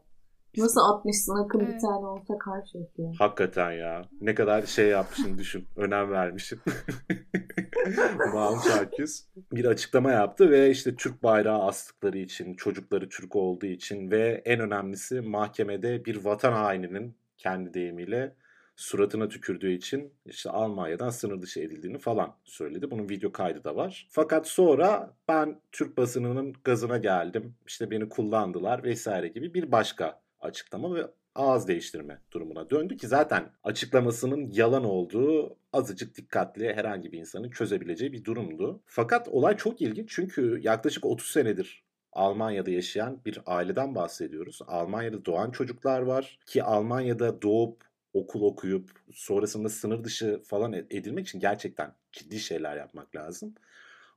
Nasıl 0.58 0.82
atmışsın 0.82 1.50
bir 1.54 1.64
Evet. 1.64 1.82
tane 1.82 2.06
olsa 2.06 2.38
karşı 2.38 2.78
yapıyor. 2.78 3.16
Hakikaten 3.20 3.72
ya. 3.72 4.02
Ne 4.22 4.36
kadar 4.36 4.66
şey 4.66 4.88
yapmışım 4.88 5.38
düşün. 5.38 5.68
Önem 5.76 6.12
vermişim. 6.12 6.60
Mahmut 8.34 8.72
Aküz 8.82 9.26
bir 9.52 9.66
açıklama 9.66 10.12
yaptı 10.12 10.50
ve 10.52 10.70
işte 10.70 10.96
Türk 10.96 11.24
bayrağı 11.24 11.64
astıkları 11.64 12.18
için, 12.18 12.54
çocukları 12.54 13.10
Türk 13.10 13.36
olduğu 13.36 13.66
için 13.66 14.12
ve 14.12 14.42
en 14.46 14.60
önemlisi 14.60 15.22
mahkemede 15.22 16.06
bir 16.06 16.26
vatan 16.26 16.54
haininin 16.54 17.16
kendi 17.38 17.74
deyimiyle 17.74 18.36
suratına 18.76 19.30
tükürdüğü 19.30 19.72
için 19.72 20.14
işte 20.26 20.50
Almanya'dan 20.50 21.10
sınır 21.10 21.42
dışı 21.42 21.60
edildiğini 21.60 21.98
falan 21.98 22.36
söyledi. 22.44 22.92
Bunun 22.92 23.10
video 23.10 23.32
kaydı 23.32 23.64
da 23.64 23.76
var. 23.76 24.08
Fakat 24.12 24.48
sonra 24.48 25.14
ben 25.28 25.62
Türk 25.72 25.98
basınının 25.98 26.54
gazına 26.64 26.98
geldim. 26.98 27.56
İşte 27.68 27.92
beni 27.92 28.10
kullandılar 28.10 28.84
vesaire 28.84 29.28
gibi 29.28 29.54
bir 29.54 29.72
başka 29.72 30.22
açıklama 30.42 30.96
ve 30.96 31.08
ağız 31.36 31.68
değiştirme 31.68 32.22
durumuna 32.32 32.70
döndü 32.70 32.98
ki 32.98 33.08
zaten 33.08 33.52
açıklamasının 33.64 34.52
yalan 34.52 34.84
olduğu 34.84 35.58
azıcık 35.74 36.18
dikkatli 36.18 36.74
herhangi 36.74 37.12
bir 37.12 37.20
insanın 37.20 37.50
çözebileceği 37.50 38.14
bir 38.14 38.24
durumdu. 38.24 38.82
Fakat 38.86 39.28
olay 39.28 39.58
çok 39.58 39.82
ilginç 39.82 40.12
çünkü 40.12 40.60
yaklaşık 40.62 41.06
30 41.06 41.28
senedir 41.28 41.84
Almanya'da 42.14 42.72
yaşayan 42.72 43.22
bir 43.26 43.40
aileden 43.46 43.96
bahsediyoruz. 43.96 44.60
Almanya'da 44.68 45.26
doğan 45.26 45.52
çocuklar 45.52 46.02
var 46.02 46.40
ki 46.46 46.64
Almanya'da 46.64 47.42
doğup 47.42 47.84
okul 48.14 48.42
okuyup 48.42 48.92
sonrasında 49.14 49.70
sınır 49.70 50.04
dışı 50.04 50.42
falan 50.46 50.74
edilmek 50.74 51.28
için 51.28 51.40
gerçekten 51.40 51.94
ciddi 52.12 52.40
şeyler 52.40 52.78
yapmak 52.78 53.16
lazım. 53.16 53.56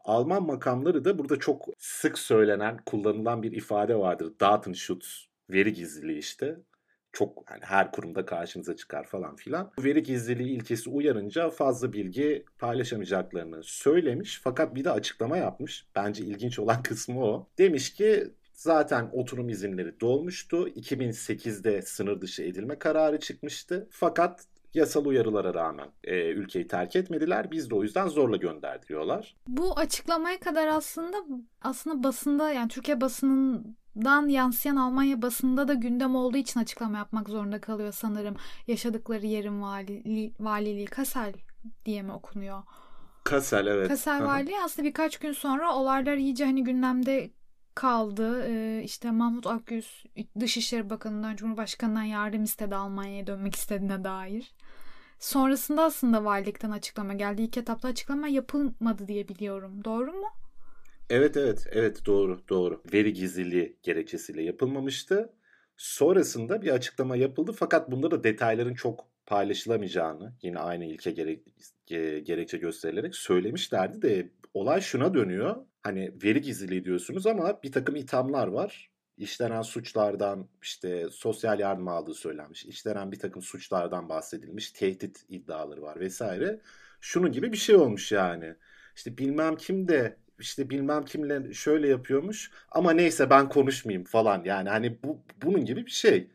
Alman 0.05 0.43
makamları 0.47 1.05
da 1.05 1.19
burada 1.19 1.39
çok 1.39 1.69
sık 1.79 2.19
söylenen, 2.19 2.77
kullanılan 2.87 3.43
bir 3.43 3.53
ifade 3.53 3.99
vardır. 3.99 4.33
Datenschutz, 4.41 5.29
veri 5.53 5.73
gizliliği 5.73 6.19
işte. 6.19 6.57
Çok 7.13 7.45
yani 7.51 7.65
her 7.65 7.93
kurumda 7.93 8.27
karşınıza 8.27 8.77
çıkar 8.77 9.05
falan 9.07 9.37
filan. 9.37 9.73
Bu 9.79 9.85
veri 9.85 10.03
gizliliği 10.03 10.57
ilkesi 10.57 10.91
uyarınca 10.91 11.51
fazla 11.51 11.93
bilgi 11.93 12.45
paylaşamayacaklarını 12.59 13.63
söylemiş. 13.63 14.41
Fakat 14.45 14.75
bir 14.75 14.85
de 14.85 14.91
açıklama 14.91 15.37
yapmış. 15.37 15.87
Bence 15.95 16.25
ilginç 16.25 16.59
olan 16.59 16.83
kısmı 16.89 17.25
o. 17.25 17.49
Demiş 17.59 17.95
ki 17.95 18.33
zaten 18.53 19.11
oturum 19.13 19.49
izinleri 19.49 20.01
dolmuştu. 20.01 20.69
2008'de 20.69 21.83
sınır 21.83 22.21
dışı 22.21 22.43
edilme 22.43 22.79
kararı 22.79 23.21
çıkmıştı. 23.21 23.89
Fakat 23.91 24.47
yasal 24.75 25.05
uyarılara 25.05 25.55
rağmen 25.55 25.89
e, 26.05 26.31
ülkeyi 26.31 26.67
terk 26.67 26.97
etmediler. 26.97 27.51
Biz 27.51 27.71
de 27.71 27.75
o 27.75 27.83
yüzden 27.83 28.09
zorla 28.09 28.37
gönderdi 28.37 28.89
diyorlar. 28.89 29.37
Bu 29.47 29.79
açıklamaya 29.79 30.41
kadar 30.41 30.67
aslında 30.67 31.17
aslında 31.63 32.03
basında 32.03 32.53
yani 32.53 32.69
Türkiye 32.69 33.01
basınından 33.97 34.29
yansıyan 34.29 34.77
Almanya 34.77 35.23
basında 35.23 35.69
da 35.69 35.75
gündem 35.75 36.17
olduğu 36.17 36.37
için 36.37 36.61
açıklama 36.61 36.99
yapmak 36.99 37.29
zorunda 37.29 37.61
kalıyor 37.61 37.93
sanırım. 37.93 38.37
Yaşadıkları 38.67 39.27
yerin 39.27 39.63
valiliği, 39.63 40.35
valiliği 40.41 40.87
Kassel 40.87 41.33
diye 41.85 42.03
mi 42.03 42.13
okunuyor? 42.13 42.63
Kassel 43.25 43.67
evet. 43.67 43.89
Hı. 44.23 44.27
Valiliği 44.27 44.61
aslında 44.65 44.89
birkaç 44.89 45.19
gün 45.19 45.33
sonra 45.33 45.75
olaylar 45.75 46.17
iyice 46.17 46.45
hani 46.45 46.65
gündemde 46.65 47.31
kaldı. 47.75 48.45
Ee, 48.49 48.83
işte 48.85 49.11
Mahmut 49.11 49.47
Akgüz 49.47 50.05
Dışişleri 50.41 50.91
Bakanı'ndan 50.91 51.37
Cumhurbaşkanı'ndan 51.37 52.03
yardım 52.03 52.45
istedi 52.45 52.75
Almanya'ya 52.77 53.27
dönmek 53.27 53.55
istediğine 53.55 54.05
dair. 54.05 54.53
Sonrasında 55.19 55.83
aslında 55.83 56.25
valilikten 56.25 56.71
açıklama 56.71 57.15
geldi. 57.15 57.43
İlk 57.43 57.57
etapta 57.57 57.89
açıklama 57.89 58.29
yapılmadı 58.29 59.09
diye 59.09 59.29
biliyorum. 59.29 59.85
Doğru 59.85 60.13
mu? 60.13 60.42
Evet 61.13 61.37
evet 61.37 61.67
evet 61.73 62.07
doğru 62.07 62.49
doğru. 62.49 62.83
Veri 62.93 63.13
gizliliği 63.13 63.77
gerekçesiyle 63.83 64.43
yapılmamıştı. 64.43 65.33
Sonrasında 65.77 66.63
bir 66.63 66.71
açıklama 66.71 67.17
yapıldı 67.17 67.53
fakat 67.57 67.91
bunda 67.91 68.11
da 68.11 68.25
detayların 68.25 68.75
çok 68.75 69.09
paylaşılamayacağını 69.27 70.33
yine 70.43 70.59
aynı 70.59 70.85
ilke 70.85 71.11
gerek, 71.11 71.43
ge- 71.89 72.19
gerekçe 72.19 72.59
gösterilerek 72.59 73.15
söylemişlerdi 73.17 74.03
de 74.03 74.31
olay 74.55 74.81
şuna 74.81 75.15
dönüyor. 75.15 75.57
Hani 75.83 76.13
veri 76.23 76.41
gizliliği 76.41 76.85
diyorsunuz 76.85 77.27
ama 77.27 77.63
bir 77.63 77.73
takım 77.73 77.97
ithamlar 77.97 78.47
var. 78.47 78.91
İşlenen 79.17 79.63
suçlardan 79.63 80.49
işte 80.63 81.09
sosyal 81.11 81.61
yardım 81.61 81.89
aldığı 81.89 82.15
söylenmiş. 82.15 82.65
İşlenen 82.65 83.13
bir 83.13 83.19
takım 83.19 83.43
suçlardan 83.43 84.09
bahsedilmiş. 84.09 84.73
Tehdit 84.73 85.25
iddiaları 85.29 85.83
var 85.83 86.01
vesaire. 86.01 86.61
Şunun 87.01 87.33
gibi 87.33 87.53
bir 87.53 87.57
şey 87.57 87.77
olmuş 87.77 88.13
yani. 88.13 88.55
İşte 88.97 89.19
bilmem 89.19 89.57
kim 89.57 89.89
de 89.89 90.22
işte 90.43 90.71
bilmem 90.71 91.05
kimle 91.05 91.53
şöyle 91.53 91.89
yapıyormuş 91.89 92.51
ama 92.71 92.93
neyse 92.93 93.31
ben 93.31 93.49
konuşmayayım 93.49 94.05
falan. 94.05 94.45
Yani 94.45 94.69
hani 94.69 94.99
bu 95.05 95.19
bunun 95.43 95.65
gibi 95.65 95.87
bir 95.87 95.91
şey. 95.91 96.31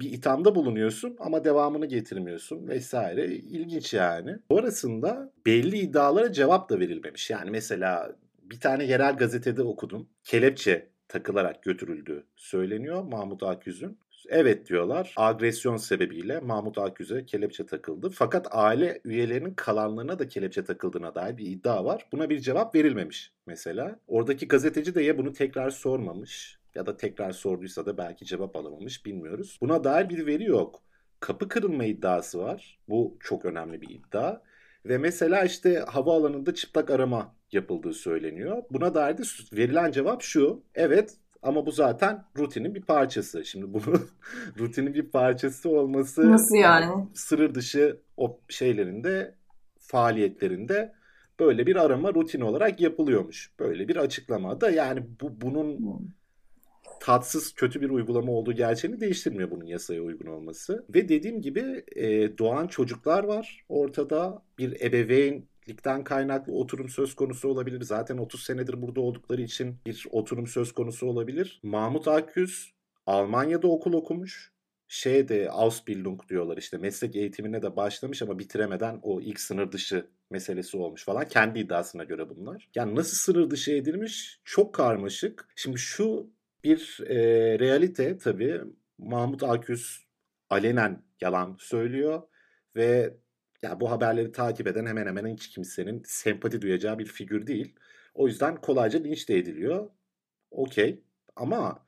Bir 0.00 0.12
ithamda 0.12 0.54
bulunuyorsun 0.54 1.16
ama 1.20 1.44
devamını 1.44 1.86
getirmiyorsun 1.86 2.68
vesaire. 2.68 3.26
İlginç 3.26 3.94
yani. 3.94 4.36
Sonrasında 4.50 5.32
belli 5.46 5.78
iddialara 5.78 6.32
cevap 6.32 6.70
da 6.70 6.80
verilmemiş. 6.80 7.30
Yani 7.30 7.50
mesela 7.50 8.16
bir 8.42 8.60
tane 8.60 8.84
yerel 8.84 9.16
gazetede 9.16 9.62
okudum. 9.62 10.08
Kelepçe 10.24 10.90
takılarak 11.08 11.62
götürüldüğü 11.62 12.24
söyleniyor 12.36 13.02
Mahmut 13.02 13.42
Akgüz'ün. 13.42 13.98
Evet 14.30 14.68
diyorlar. 14.68 15.14
Agresyon 15.16 15.76
sebebiyle 15.76 16.40
Mahmut 16.40 16.78
Akgüz'e 16.78 17.26
kelepçe 17.26 17.66
takıldı. 17.66 18.10
Fakat 18.10 18.46
aile 18.50 19.00
üyelerinin 19.04 19.54
kalanlarına 19.54 20.18
da 20.18 20.28
kelepçe 20.28 20.64
takıldığına 20.64 21.14
dair 21.14 21.36
bir 21.36 21.46
iddia 21.46 21.84
var. 21.84 22.06
Buna 22.12 22.30
bir 22.30 22.40
cevap 22.40 22.74
verilmemiş 22.74 23.32
mesela. 23.46 24.00
Oradaki 24.08 24.48
gazeteci 24.48 24.94
de 24.94 25.02
ya 25.02 25.18
bunu 25.18 25.32
tekrar 25.32 25.70
sormamış 25.70 26.58
ya 26.74 26.86
da 26.86 26.96
tekrar 26.96 27.32
sorduysa 27.32 27.86
da 27.86 27.98
belki 27.98 28.24
cevap 28.24 28.56
alamamış 28.56 29.06
bilmiyoruz. 29.06 29.58
Buna 29.60 29.84
dair 29.84 30.08
bir 30.08 30.26
veri 30.26 30.44
yok. 30.44 30.82
Kapı 31.20 31.48
kırılma 31.48 31.84
iddiası 31.84 32.38
var. 32.38 32.78
Bu 32.88 33.16
çok 33.20 33.44
önemli 33.44 33.80
bir 33.82 33.90
iddia. 33.90 34.40
Ve 34.86 34.98
mesela 34.98 35.44
işte 35.44 35.84
havaalanında 35.88 36.54
çıplak 36.54 36.90
arama 36.90 37.34
yapıldığı 37.52 37.94
söyleniyor. 37.94 38.62
Buna 38.70 38.94
dair 38.94 39.18
de 39.18 39.22
verilen 39.52 39.92
cevap 39.92 40.22
şu. 40.22 40.62
Evet 40.74 41.16
ama 41.42 41.66
bu 41.66 41.72
zaten 41.72 42.24
rutinin 42.38 42.74
bir 42.74 42.82
parçası. 42.82 43.44
Şimdi 43.44 43.74
bunun 43.74 44.10
rutinin 44.58 44.94
bir 44.94 45.10
parçası 45.10 45.68
olması 45.68 46.30
Nasıl 46.30 46.56
yani? 46.56 47.06
sınır 47.14 47.54
dışı 47.54 48.00
o 48.16 48.40
şeylerinde 48.48 49.34
faaliyetlerinde 49.78 50.92
böyle 51.40 51.66
bir 51.66 51.76
arama 51.76 52.14
rutin 52.14 52.40
olarak 52.40 52.80
yapılıyormuş. 52.80 53.52
Böyle 53.58 53.88
bir 53.88 53.96
açıklamada 53.96 54.70
yani 54.70 55.02
bu 55.20 55.40
bunun 55.40 55.78
tatsız 57.00 57.52
kötü 57.54 57.80
bir 57.80 57.90
uygulama 57.90 58.32
olduğu 58.32 58.52
gerçeğini 58.52 59.00
değiştirmiyor 59.00 59.50
bunun 59.50 59.64
yasaya 59.66 60.02
uygun 60.02 60.26
olması. 60.26 60.84
Ve 60.94 61.08
dediğim 61.08 61.42
gibi 61.42 61.84
e, 61.96 62.38
doğan 62.38 62.66
çocuklar 62.66 63.24
var 63.24 63.64
ortada. 63.68 64.42
Bir 64.58 64.80
ebeveynlikten 65.70 66.04
kaynaklı 66.04 66.52
oturum 66.52 66.88
söz 66.88 67.14
konusu 67.14 67.48
olabilir. 67.48 67.82
Zaten 67.82 68.18
30 68.18 68.42
senedir 68.42 68.82
burada 68.82 69.00
oldukları 69.00 69.42
için 69.42 69.78
bir 69.86 70.06
oturum 70.10 70.46
söz 70.46 70.72
konusu 70.72 71.06
olabilir. 71.06 71.60
Mahmut 71.62 72.08
Akgüz 72.08 72.72
Almanya'da 73.06 73.68
okul 73.68 73.92
okumuş. 73.92 74.52
şeye 74.88 75.28
de 75.28 75.50
Ausbildung 75.50 76.28
diyorlar 76.28 76.56
işte 76.56 76.78
meslek 76.78 77.16
eğitimine 77.16 77.62
de 77.62 77.76
başlamış 77.76 78.22
ama 78.22 78.38
bitiremeden 78.38 78.98
o 79.02 79.20
ilk 79.20 79.40
sınır 79.40 79.72
dışı 79.72 80.06
meselesi 80.30 80.76
olmuş 80.76 81.04
falan. 81.04 81.24
Kendi 81.28 81.58
iddiasına 81.58 82.04
göre 82.04 82.28
bunlar. 82.28 82.68
Yani 82.74 82.94
nasıl 82.94 83.16
sınır 83.16 83.50
dışı 83.50 83.72
edilmiş 83.72 84.40
çok 84.44 84.74
karmaşık. 84.74 85.48
Şimdi 85.56 85.78
şu 85.78 86.30
bir 86.64 87.00
e, 87.06 87.16
realite 87.58 88.18
tabii 88.18 88.60
Mahmut 88.98 89.42
Aküz 89.42 90.06
alenen 90.50 91.02
yalan 91.20 91.56
söylüyor 91.60 92.22
ve 92.76 93.14
ya 93.62 93.80
bu 93.80 93.90
haberleri 93.90 94.32
takip 94.32 94.66
eden 94.66 94.86
hemen 94.86 95.06
hemen 95.06 95.26
hiç 95.26 95.48
kimsenin 95.50 96.02
sempati 96.06 96.62
duyacağı 96.62 96.98
bir 96.98 97.06
figür 97.06 97.46
değil. 97.46 97.74
O 98.14 98.26
yüzden 98.28 98.56
kolayca 98.56 98.98
linç 98.98 99.28
de 99.28 99.38
ediliyor. 99.38 99.90
Okey 100.50 101.04
ama 101.36 101.86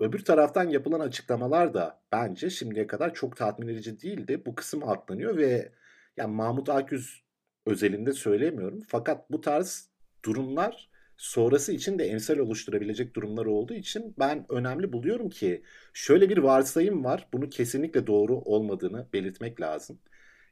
öbür 0.00 0.24
taraftan 0.24 0.68
yapılan 0.68 1.00
açıklamalar 1.00 1.74
da 1.74 2.02
bence 2.12 2.50
şimdiye 2.50 2.86
kadar 2.86 3.14
çok 3.14 3.36
tatmin 3.36 3.68
edici 3.68 4.00
değildi. 4.00 4.42
Bu 4.46 4.54
kısım 4.54 4.88
atlanıyor 4.88 5.36
ve 5.36 5.72
yani 6.16 6.34
Mahmut 6.34 6.68
Aküz 6.68 7.24
özelinde 7.66 8.12
söylemiyorum. 8.12 8.80
Fakat 8.88 9.30
bu 9.30 9.40
tarz 9.40 9.90
durumlar 10.24 10.90
sonrası 11.16 11.72
için 11.72 11.98
de 11.98 12.04
emsal 12.04 12.38
oluşturabilecek 12.38 13.16
durumlar 13.16 13.46
olduğu 13.46 13.74
için 13.74 14.14
ben 14.18 14.46
önemli 14.48 14.92
buluyorum 14.92 15.30
ki 15.30 15.62
şöyle 15.92 16.28
bir 16.28 16.38
varsayım 16.38 17.04
var. 17.04 17.28
Bunu 17.32 17.48
kesinlikle 17.48 18.06
doğru 18.06 18.36
olmadığını 18.36 19.08
belirtmek 19.12 19.60
lazım. 19.60 19.98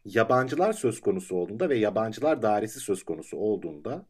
Yabancılar 0.07 0.73
söz 0.73 1.01
konusu 1.01 1.37
olduğunda 1.37 1.69
ve 1.69 1.79
yabancılar 1.79 2.43
dairesi 2.43 2.81
söz 2.81 3.03
konusu 3.03 3.37
olduğunda 3.37 4.07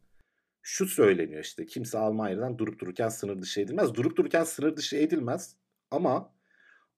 şu 0.62 0.86
söyleniyor 0.86 1.44
işte 1.44 1.66
kimse 1.66 1.98
Almanya'dan 1.98 2.58
durup 2.58 2.78
dururken 2.78 3.08
sınır 3.08 3.42
dışı 3.42 3.60
edilmez. 3.60 3.94
Durup 3.94 4.16
dururken 4.16 4.44
sınır 4.44 4.76
dışı 4.76 4.96
edilmez 4.96 5.56
ama 5.90 6.32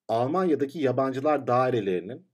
Almanya'daki 0.09 0.79
yabancılar 0.79 1.47
dairelerinin 1.47 2.28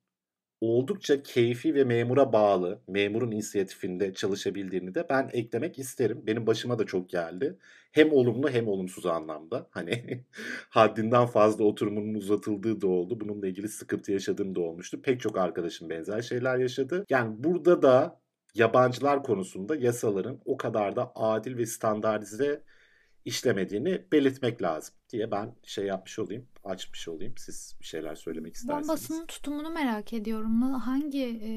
oldukça 0.64 1.22
keyfi 1.22 1.74
ve 1.74 1.84
memura 1.84 2.32
bağlı, 2.32 2.80
memurun 2.88 3.30
inisiyatifinde 3.30 4.14
çalışabildiğini 4.14 4.94
de 4.94 5.06
ben 5.10 5.30
eklemek 5.32 5.78
isterim. 5.78 6.22
Benim 6.26 6.46
başıma 6.46 6.78
da 6.78 6.86
çok 6.86 7.10
geldi. 7.10 7.58
Hem 7.92 8.12
olumlu 8.12 8.50
hem 8.50 8.68
olumsuz 8.68 9.06
anlamda. 9.06 9.66
Hani 9.70 10.24
haddinden 10.70 11.26
fazla 11.26 11.64
oturumunun 11.64 12.14
uzatıldığı 12.14 12.80
da 12.80 12.86
oldu. 12.88 13.20
Bununla 13.20 13.46
ilgili 13.46 13.68
sıkıntı 13.68 14.12
yaşadığım 14.12 14.54
da 14.54 14.60
olmuştu. 14.60 15.02
Pek 15.02 15.20
çok 15.20 15.38
arkadaşım 15.38 15.90
benzer 15.90 16.22
şeyler 16.22 16.58
yaşadı. 16.58 17.04
Yani 17.10 17.34
burada 17.44 17.82
da 17.82 18.20
yabancılar 18.54 19.22
konusunda 19.22 19.76
yasaların 19.76 20.40
o 20.44 20.56
kadar 20.56 20.96
da 20.96 21.12
adil 21.14 21.56
ve 21.56 21.66
standartize 21.66 22.62
işlemediğini 23.24 24.04
belirtmek 24.12 24.62
lazım 24.62 24.94
diye 25.10 25.30
ben 25.30 25.54
şey 25.62 25.86
yapmış 25.86 26.18
olayım, 26.18 26.48
açmış 26.64 27.08
olayım. 27.08 27.34
Siz 27.36 27.76
bir 27.80 27.86
şeyler 27.86 28.14
söylemek 28.14 28.54
isterseniz. 28.54 28.88
Ben 28.88 28.94
basının 28.94 29.26
tutumunu 29.26 29.70
merak 29.70 30.12
ediyorum. 30.12 30.62
Hangi 30.62 31.40
e, 31.42 31.50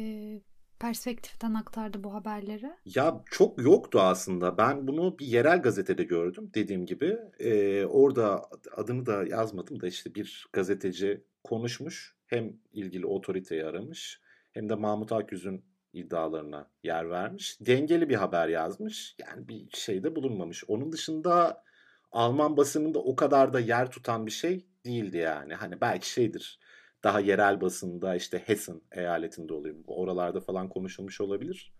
perspektiften 0.80 1.54
aktardı 1.54 2.04
bu 2.04 2.14
haberleri? 2.14 2.72
Ya 2.86 3.24
çok 3.32 3.62
yoktu 3.62 4.00
aslında. 4.00 4.58
Ben 4.58 4.88
bunu 4.88 5.20
bir 5.20 5.26
yerel 5.26 5.62
gazetede 5.62 6.04
gördüm 6.04 6.52
dediğim 6.54 6.86
gibi. 6.86 7.18
Ee, 7.40 7.86
orada 7.86 8.42
adını 8.76 9.06
da 9.06 9.26
yazmadım 9.26 9.82
da 9.82 9.88
işte 9.88 10.16
bir 10.16 10.48
gazeteci 10.54 11.24
konuşmuş. 11.44 12.18
Hem 12.28 12.54
ilgili 12.74 13.06
otoriteyi 13.06 13.66
aramış 13.66 14.22
hem 14.52 14.70
de 14.70 14.76
Mahmut 14.76 15.12
Akgüz'ün 15.12 15.66
iddialarına 15.98 16.70
yer 16.84 17.10
vermiş. 17.10 17.58
Dengeli 17.62 18.10
bir 18.10 18.16
haber 18.16 18.48
yazmış. 18.48 19.16
Yani 19.20 19.48
bir 19.48 19.70
şeyde 19.74 20.16
bulunmamış. 20.16 20.64
Onun 20.68 20.92
dışında 20.92 21.64
Alman 22.12 22.58
basınında 22.58 23.00
o 23.00 23.16
kadar 23.16 23.54
da 23.54 23.60
yer 23.60 23.92
tutan 23.92 24.26
bir 24.26 24.32
şey 24.32 24.66
değildi 24.86 25.18
yani. 25.18 25.54
Hani 25.54 25.82
belki 25.82 26.10
şeydir. 26.10 26.60
Daha 27.04 27.20
yerel 27.20 27.62
basında 27.62 28.16
işte 28.16 28.40
Hessen 28.40 28.82
eyaletinde 28.92 29.54
oluyor. 29.54 29.76
Oralarda 29.88 30.40
falan 30.42 30.70
konuşulmuş 30.70 31.22
olabilir. 31.22 31.74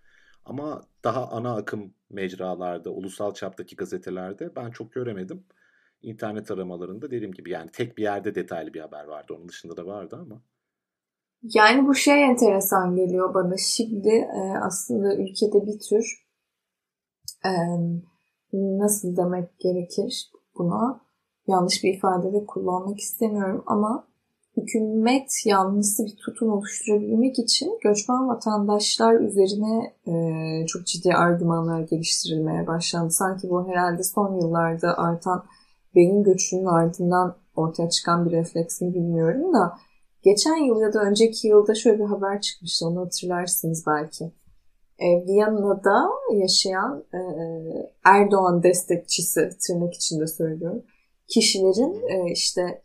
Ama 0.46 0.82
daha 1.04 1.28
ana 1.30 1.56
akım 1.56 1.94
mecralarda, 2.10 2.90
ulusal 2.90 3.34
çaptaki 3.34 3.76
gazetelerde 3.76 4.56
ben 4.56 4.72
çok 4.72 4.94
göremedim. 4.94 5.44
İnternet 6.02 6.52
aramalarında 6.52 7.12
dediğim 7.12 7.34
gibi 7.34 7.50
yani 7.50 7.72
tek 7.72 7.98
bir 7.98 8.04
yerde 8.04 8.36
detaylı 8.36 8.74
bir 8.74 8.80
haber 8.82 9.04
vardı. 9.04 9.34
Onun 9.34 9.50
dışında 9.50 9.78
da 9.78 9.86
vardı 9.86 10.18
ama. 10.22 10.42
Yani 11.44 11.88
bu 11.88 11.96
şey 11.96 12.24
enteresan 12.24 12.96
geliyor 12.96 13.34
bana. 13.34 13.58
Şimdi 13.58 14.10
e, 14.10 14.58
aslında 14.62 15.16
ülkede 15.16 15.68
bir 15.68 15.80
tür 15.80 16.28
e, 17.46 17.52
nasıl 18.54 19.18
demek 19.18 19.60
gerekir 19.60 20.32
buna 20.58 21.02
yanlış 21.48 21.84
bir 21.84 21.94
ifade 21.94 22.34
de 22.34 22.46
kullanmak 22.46 23.00
istemiyorum 23.00 23.64
ama 23.66 24.08
hükümet 24.58 25.32
yanlısı 25.46 26.06
bir 26.06 26.16
tutum 26.26 26.50
oluşturabilmek 26.50 27.40
için 27.40 27.80
göçmen 27.84 28.28
vatandaşlar 28.28 29.20
üzerine 29.20 29.94
e, 30.08 30.66
çok 30.66 30.86
ciddi 30.86 31.14
argümanlar 31.14 31.82
geliştirilmeye 31.82 32.68
başlandı. 32.68 33.12
Sanki 33.12 33.50
bu 33.50 33.68
herhalde 33.68 34.04
son 34.04 34.36
yıllarda 34.36 34.98
artan 34.98 35.44
beyin 35.96 36.24
göçünün 36.24 36.66
ardından 36.66 37.36
ortaya 37.56 37.90
çıkan 37.90 38.26
bir 38.26 38.32
refleks 38.32 38.82
mi 38.82 38.94
bilmiyorum 38.94 39.54
da 39.54 39.78
Geçen 40.28 40.56
yıl 40.56 40.82
ya 40.82 40.94
da 40.94 41.02
önceki 41.02 41.48
yılda 41.48 41.76
şöyle 41.76 42.00
bir 42.00 42.06
haber 42.06 42.42
çıkmıştı 42.42 42.88
onu 42.88 43.06
hatırlarsınız 43.06 43.84
belki. 43.88 44.26
E, 45.00 45.08
Viyana'da 45.28 46.10
yaşayan 46.34 47.04
e, 47.14 47.20
Erdoğan 48.06 48.64
destekçisi 48.64 49.50
tırnak 49.68 49.94
içinde 49.94 50.28
söylüyorum. 50.28 50.84
Kişilerin 51.28 52.08
e, 52.08 52.32
işte 52.32 52.82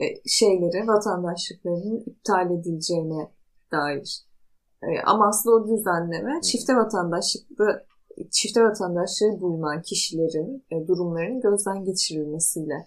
e, 0.00 0.04
şeyleri, 0.26 0.88
vatandaşlıklarının 0.88 2.00
iptal 2.06 2.50
edileceğine 2.50 3.30
dair. 3.72 4.24
E, 4.82 4.88
ama 5.06 5.28
aslında 5.28 5.56
o 5.56 5.68
düzenleme 5.68 6.40
çifte 6.40 6.76
vatandaşlıklı 6.76 7.86
çifte 8.30 8.64
vatandaşlığı 8.64 9.40
bulunan 9.40 9.82
kişilerin 9.82 10.64
e, 10.70 10.86
durumlarının 10.88 11.40
gözden 11.40 11.84
geçirilmesiyle 11.84 12.86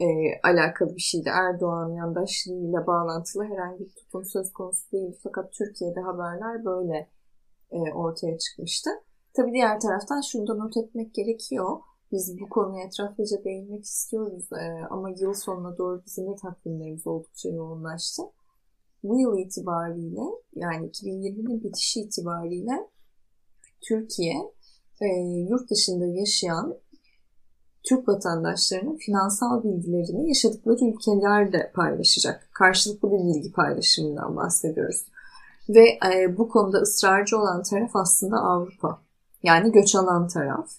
e, 0.00 0.06
alakalı 0.42 0.96
bir 0.96 1.00
şeydi. 1.00 1.28
Erdoğan 1.28 1.90
yandaşlığıyla 1.92 2.86
bağlantılı 2.86 3.44
herhangi 3.44 3.80
bir 3.80 3.94
tutum 3.94 4.24
söz 4.24 4.52
konusu 4.52 4.92
değil. 4.92 5.18
Fakat 5.22 5.52
Türkiye'de 5.52 6.00
haberler 6.00 6.64
böyle 6.64 7.08
e, 7.70 7.78
ortaya 7.78 8.38
çıkmıştı. 8.38 8.90
Tabii 9.34 9.52
diğer 9.52 9.80
taraftan 9.80 10.20
şunu 10.20 10.46
da 10.46 10.54
not 10.54 10.76
etmek 10.76 11.14
gerekiyor. 11.14 11.78
Biz 12.12 12.40
bu 12.40 12.48
konuya 12.48 12.84
etraflıca 12.84 13.44
değinmek 13.44 13.84
istiyoruz 13.84 14.52
e, 14.52 14.86
ama 14.90 15.10
yıl 15.10 15.34
sonuna 15.34 15.78
doğru 15.78 16.02
bizim 16.06 16.32
de 16.32 16.36
takvimlerimiz 16.36 17.06
oldukça 17.06 17.48
yoğunlaştı. 17.48 18.22
Bu 19.02 19.20
yıl 19.20 19.38
itibariyle 19.38 20.20
yani 20.54 20.90
2020'nin 20.90 21.64
bitişi 21.64 22.00
itibariyle 22.00 22.90
Türkiye 23.80 24.52
e, 25.00 25.06
yurt 25.48 25.70
dışında 25.70 26.06
yaşayan 26.06 26.78
Türk 27.88 28.08
vatandaşlarının 28.08 28.96
finansal 28.96 29.64
bilgilerini 29.64 30.28
yaşadıkları 30.28 30.84
ülkelerde 30.84 31.72
paylaşacak. 31.74 32.48
Karşılıklı 32.52 33.10
bir 33.10 33.18
bilgi 33.18 33.52
paylaşımından 33.52 34.36
bahsediyoruz. 34.36 35.04
Ve 35.68 35.88
e, 35.88 36.38
bu 36.38 36.48
konuda 36.48 36.78
ısrarcı 36.78 37.38
olan 37.38 37.62
taraf 37.62 37.90
aslında 37.94 38.36
Avrupa. 38.36 39.02
Yani 39.42 39.72
göç 39.72 39.94
alan 39.94 40.28
taraf. 40.28 40.70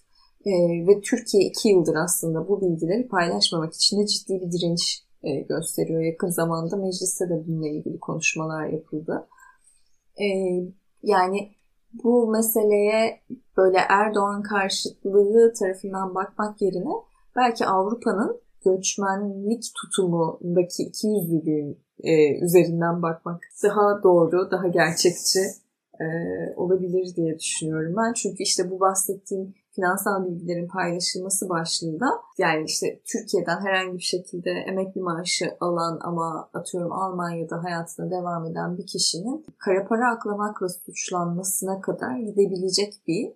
E, 0.45 0.51
ve 0.87 1.01
Türkiye 1.01 1.43
iki 1.43 1.69
yıldır 1.69 1.95
aslında 1.95 2.47
bu 2.47 2.61
bilgileri 2.61 3.07
paylaşmamak 3.07 3.73
için 3.73 4.01
de 4.01 4.07
ciddi 4.07 4.33
bir 4.33 4.51
direniş 4.51 5.03
e, 5.23 5.39
gösteriyor. 5.39 6.01
Yakın 6.01 6.29
zamanda 6.29 6.75
mecliste 6.75 7.29
de 7.29 7.43
bununla 7.47 7.67
ilgili 7.67 7.99
konuşmalar 7.99 8.65
yapıldı. 8.65 9.27
E, 10.21 10.27
yani 11.03 11.56
bu 11.93 12.27
meseleye 12.27 13.21
böyle 13.57 13.77
Erdoğan 13.89 14.43
karşıtlığı 14.43 15.53
tarafından 15.59 16.15
bakmak 16.15 16.61
yerine 16.61 16.93
belki 17.35 17.65
Avrupa'nın 17.65 18.41
göçmenlik 18.65 19.63
tutumundaki 19.81 20.83
ikiyüzlülüğün 20.83 21.79
e, 22.03 22.39
üzerinden 22.45 23.01
bakmak 23.01 23.41
daha 23.63 24.03
doğru, 24.03 24.51
daha 24.51 24.67
gerçekçi 24.67 25.39
e, 25.99 26.05
olabilir 26.55 27.15
diye 27.15 27.39
düşünüyorum 27.39 27.93
ben. 27.97 28.13
Çünkü 28.13 28.43
işte 28.43 28.71
bu 28.71 28.79
bahsettiğim 28.79 29.53
finansal 29.77 30.25
bilgilerin 30.25 30.67
paylaşılması 30.67 31.49
başlığında 31.49 32.05
yani 32.37 32.63
işte 32.65 32.99
Türkiye'den 33.05 33.65
herhangi 33.65 33.97
bir 33.97 34.03
şekilde 34.03 34.51
emekli 34.51 35.01
maaşı 35.01 35.57
alan 35.59 35.99
ama 36.01 36.49
atıyorum 36.53 36.91
Almanya'da 36.91 37.63
hayatına 37.63 38.11
devam 38.11 38.45
eden 38.45 38.77
bir 38.77 38.85
kişinin 38.87 39.45
kara 39.57 39.87
para 39.87 40.11
aklamakla 40.11 40.69
suçlanmasına 40.69 41.81
kadar 41.81 42.17
gidebilecek 42.17 42.93
bir 43.07 43.33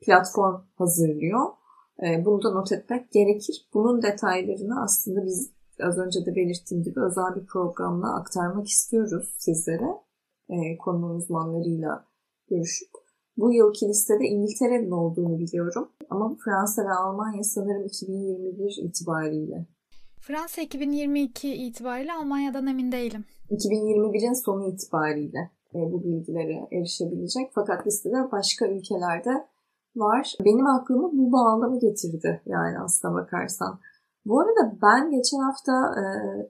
platform 0.00 0.60
hazırlıyor. 0.76 1.46
Ee, 2.02 2.24
bunu 2.24 2.42
da 2.42 2.50
not 2.50 2.72
etmek 2.72 3.10
gerekir. 3.10 3.68
Bunun 3.74 4.02
detaylarını 4.02 4.82
aslında 4.82 5.24
biz 5.24 5.50
az 5.82 5.98
önce 5.98 6.26
de 6.26 6.36
belirttiğim 6.36 6.84
gibi 6.84 7.00
özel 7.00 7.36
bir 7.36 7.46
programla 7.46 8.16
aktarmak 8.16 8.68
istiyoruz 8.68 9.34
sizlere. 9.38 9.88
E, 10.48 10.78
konu 10.78 11.14
uzmanlarıyla 11.14 12.04
görüşüp. 12.50 13.07
Bu 13.38 13.52
yılki 13.52 13.88
listede 13.88 14.24
İngiltere'nin 14.24 14.90
olduğunu 14.90 15.38
biliyorum. 15.38 15.88
Ama 16.10 16.36
Fransa 16.44 16.82
ve 16.84 16.92
Almanya 16.92 17.42
sanırım 17.42 17.84
2021 17.84 18.78
itibariyle 18.82 19.66
Fransa 20.20 20.62
2022 20.62 21.54
itibariyle 21.54 22.12
Almanya'dan 22.12 22.66
emin 22.66 22.92
değilim. 22.92 23.24
2021'in 23.50 24.32
sonu 24.44 24.68
itibariyle 24.68 25.50
e, 25.74 25.78
bu 25.92 26.04
bilgilere 26.04 26.68
erişebilecek. 26.72 27.50
Fakat 27.54 27.86
listede 27.86 28.32
başka 28.32 28.68
ülkelerde 28.68 29.46
var. 29.96 30.36
Benim 30.44 30.66
aklıma 30.66 31.10
bu 31.12 31.32
bağlamı 31.32 31.80
getirdi 31.80 32.42
yani 32.46 32.78
aslına 32.78 33.14
bakarsan. 33.14 33.80
Bu 34.26 34.40
arada 34.40 34.76
ben 34.82 35.10
geçen 35.10 35.38
hafta 35.38 35.72
e, 35.72 36.02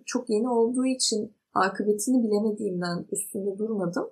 çok 0.06 0.30
yeni 0.30 0.48
olduğu 0.48 0.86
için 0.86 1.32
akıbetini 1.54 2.22
bilemediğimden 2.22 3.06
üstünde 3.12 3.58
durmadım. 3.58 4.06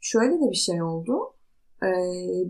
Şöyle 0.00 0.40
de 0.40 0.50
bir 0.50 0.56
şey 0.56 0.82
oldu. 0.82 1.34
E, 1.82 1.88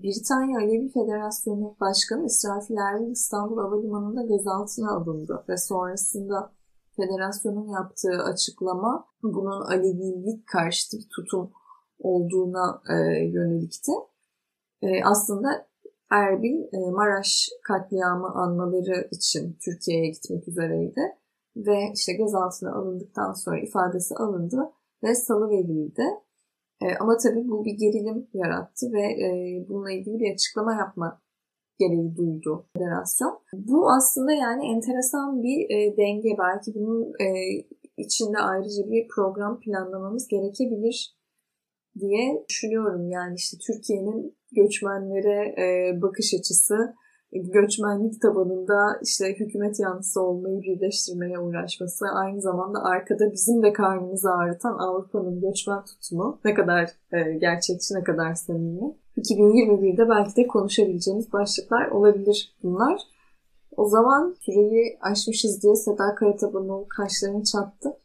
Britanya 0.03 0.59
Alevi 0.59 0.93
Federasyonu 0.93 1.77
Başkanı 1.81 2.27
İsrafil 2.27 2.77
Erbil 2.77 3.11
İstanbul 3.11 3.59
Havalimanı'nda 3.59 4.23
gözaltına 4.23 4.91
alındı 4.91 5.45
ve 5.49 5.57
sonrasında 5.57 6.53
federasyonun 6.97 7.69
yaptığı 7.69 8.23
açıklama 8.23 9.07
bunun 9.23 9.61
Alevilik 9.61 10.47
karşıtı 10.47 10.97
bir 10.97 11.09
tutum 11.17 11.51
olduğuna 11.99 12.83
e, 12.91 12.95
yönelikti. 13.25 13.93
E, 14.83 15.05
aslında 15.05 15.69
Erbil 16.11 16.63
e, 16.73 16.91
Maraş 16.91 17.49
katliamı 17.65 18.29
anmaları 18.35 19.09
için 19.11 19.57
Türkiye'ye 19.65 20.11
gitmek 20.11 20.49
üzereydi. 20.49 21.01
Ve 21.57 21.93
işte 21.95 22.13
gözaltına 22.13 22.73
alındıktan 22.75 23.33
sonra 23.33 23.59
ifadesi 23.61 24.15
alındı 24.15 24.73
ve 25.03 25.15
salı 25.15 25.51
verildi. 25.51 26.03
E, 26.83 26.87
ama 27.01 27.17
tabii 27.17 27.49
bu 27.49 27.65
bir 27.65 27.75
gerilim 27.75 28.29
yarattı 28.35 28.93
ve 28.93 29.03
e, 29.03 29.29
bununla 29.69 29.93
ilgili 29.93 30.19
bir 30.19 30.35
açıklama 30.35 30.75
yapma 30.75 31.21
gereği 31.79 32.17
duydu 32.17 32.67
federasyon. 32.77 33.39
Bu 33.53 33.91
aslında 33.91 34.33
yani 34.33 34.67
enteresan 34.67 35.43
bir 35.43 35.71
e, 35.71 35.97
denge. 35.97 36.29
Belki 36.39 36.75
bunun 36.75 37.13
içinde 37.97 38.39
ayrıca 38.39 38.91
bir 38.91 39.09
program 39.09 39.61
planlamamız 39.61 40.29
gerekebilir 40.29 41.17
diye 42.01 42.45
düşünüyorum. 42.49 43.11
Yani 43.11 43.35
işte 43.35 43.57
Türkiye'nin 43.67 44.37
göçmenlere 44.53 45.55
bakış 46.03 46.35
açısı, 46.35 46.95
göçmenlik 47.33 48.23
tabanında 48.23 49.01
işte 49.03 49.35
hükümet 49.41 49.81
yanlısı 49.81 50.21
olmayı 50.21 50.63
birleştirmeye 50.63 51.39
uğraşması, 51.39 52.07
aynı 52.15 52.41
zamanda 52.41 52.83
arkada 52.85 53.33
bizim 53.33 53.63
de 53.63 53.73
karnımızı 53.73 54.31
ağrıtan 54.31 54.79
Avrupa'nın 54.79 55.41
göçmen 55.41 55.85
tutumu 55.85 56.41
ne 56.45 56.55
kadar 56.55 56.91
e, 57.13 57.33
gerçekçi, 57.39 57.95
ne 57.95 58.05
kadar 58.05 58.35
samimi. 58.35 58.97
2021'de 59.17 60.09
belki 60.09 60.37
de 60.37 60.47
konuşabileceğimiz 60.47 61.33
başlıklar 61.33 61.89
olabilir 61.89 62.57
bunlar. 62.63 63.01
O 63.77 63.89
zaman 63.89 64.37
süreyi 64.41 64.99
aşmışız 65.01 65.63
diye 65.63 65.77
Seda 65.77 66.15
Karataban'ın 66.15 66.85
kaşlarını 66.85 67.45
çattı. 67.45 67.97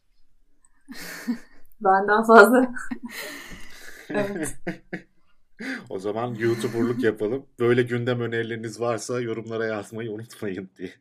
ben 1.81 2.07
daha 2.07 2.23
fazla 2.23 2.73
evet. 4.09 4.55
o 5.89 5.99
zaman 5.99 6.35
YouTuber'lık 6.35 7.03
yapalım. 7.03 7.45
Böyle 7.59 7.83
gündem 7.83 8.21
önerileriniz 8.21 8.79
varsa 8.79 9.21
yorumlara 9.21 9.65
yazmayı 9.65 10.11
unutmayın 10.11 10.69
diye. 10.77 10.93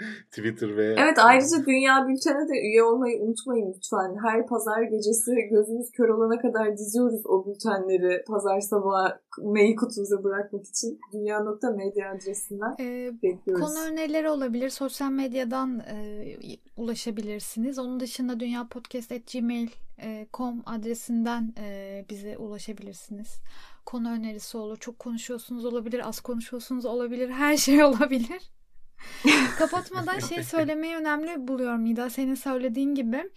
Twitter 0.30 0.76
ve... 0.76 0.94
Evet 0.98 1.18
ayrıca 1.18 1.66
Dünya 1.66 2.08
Bülten'e 2.08 2.48
de 2.48 2.60
üye 2.68 2.82
olmayı 2.82 3.22
unutmayın 3.22 3.74
lütfen. 3.76 4.16
Her 4.22 4.46
pazar 4.46 4.82
gecesi 4.82 5.32
gözümüz 5.50 5.90
kör 5.90 6.08
olana 6.08 6.40
kadar 6.40 6.78
diziyoruz 6.78 7.26
o 7.26 7.46
bültenleri 7.46 8.24
pazar 8.24 8.60
sabahı 8.60 9.20
mail 9.42 9.76
kutunuza 9.76 10.24
bırakmak 10.24 10.66
için. 10.66 11.00
Dünya.media 11.12 12.14
adresinden 12.14 12.74
ee, 12.80 13.10
bekliyoruz. 13.22 13.66
Konu 13.66 13.80
önerileri 13.92 14.30
olabilir. 14.30 14.68
Sosyal 14.68 15.10
medyadan 15.10 15.78
e, 15.78 16.24
ulaşabilirsiniz. 16.76 17.78
Onun 17.78 18.00
dışında 18.00 18.40
dünyapodcast.gmail.com 18.40 20.62
adresinden 20.66 21.54
e, 21.58 22.04
bize 22.10 22.38
ulaşabilirsiniz. 22.38 23.40
Konu 23.86 24.10
önerisi 24.10 24.56
olur. 24.56 24.76
Çok 24.76 24.98
konuşuyorsunuz 24.98 25.64
olabilir. 25.64 26.08
Az 26.08 26.20
konuşuyorsunuz 26.20 26.84
olabilir. 26.84 27.30
Her 27.30 27.56
şey 27.56 27.84
olabilir. 27.90 28.50
Kapatmadan 29.58 30.18
şey 30.18 30.42
söylemeyi 30.42 30.96
önemli 30.96 31.48
buluyorum 31.48 31.84
Nida. 31.84 32.10
Senin 32.10 32.34
söylediğin 32.34 32.94
gibi 32.94 33.30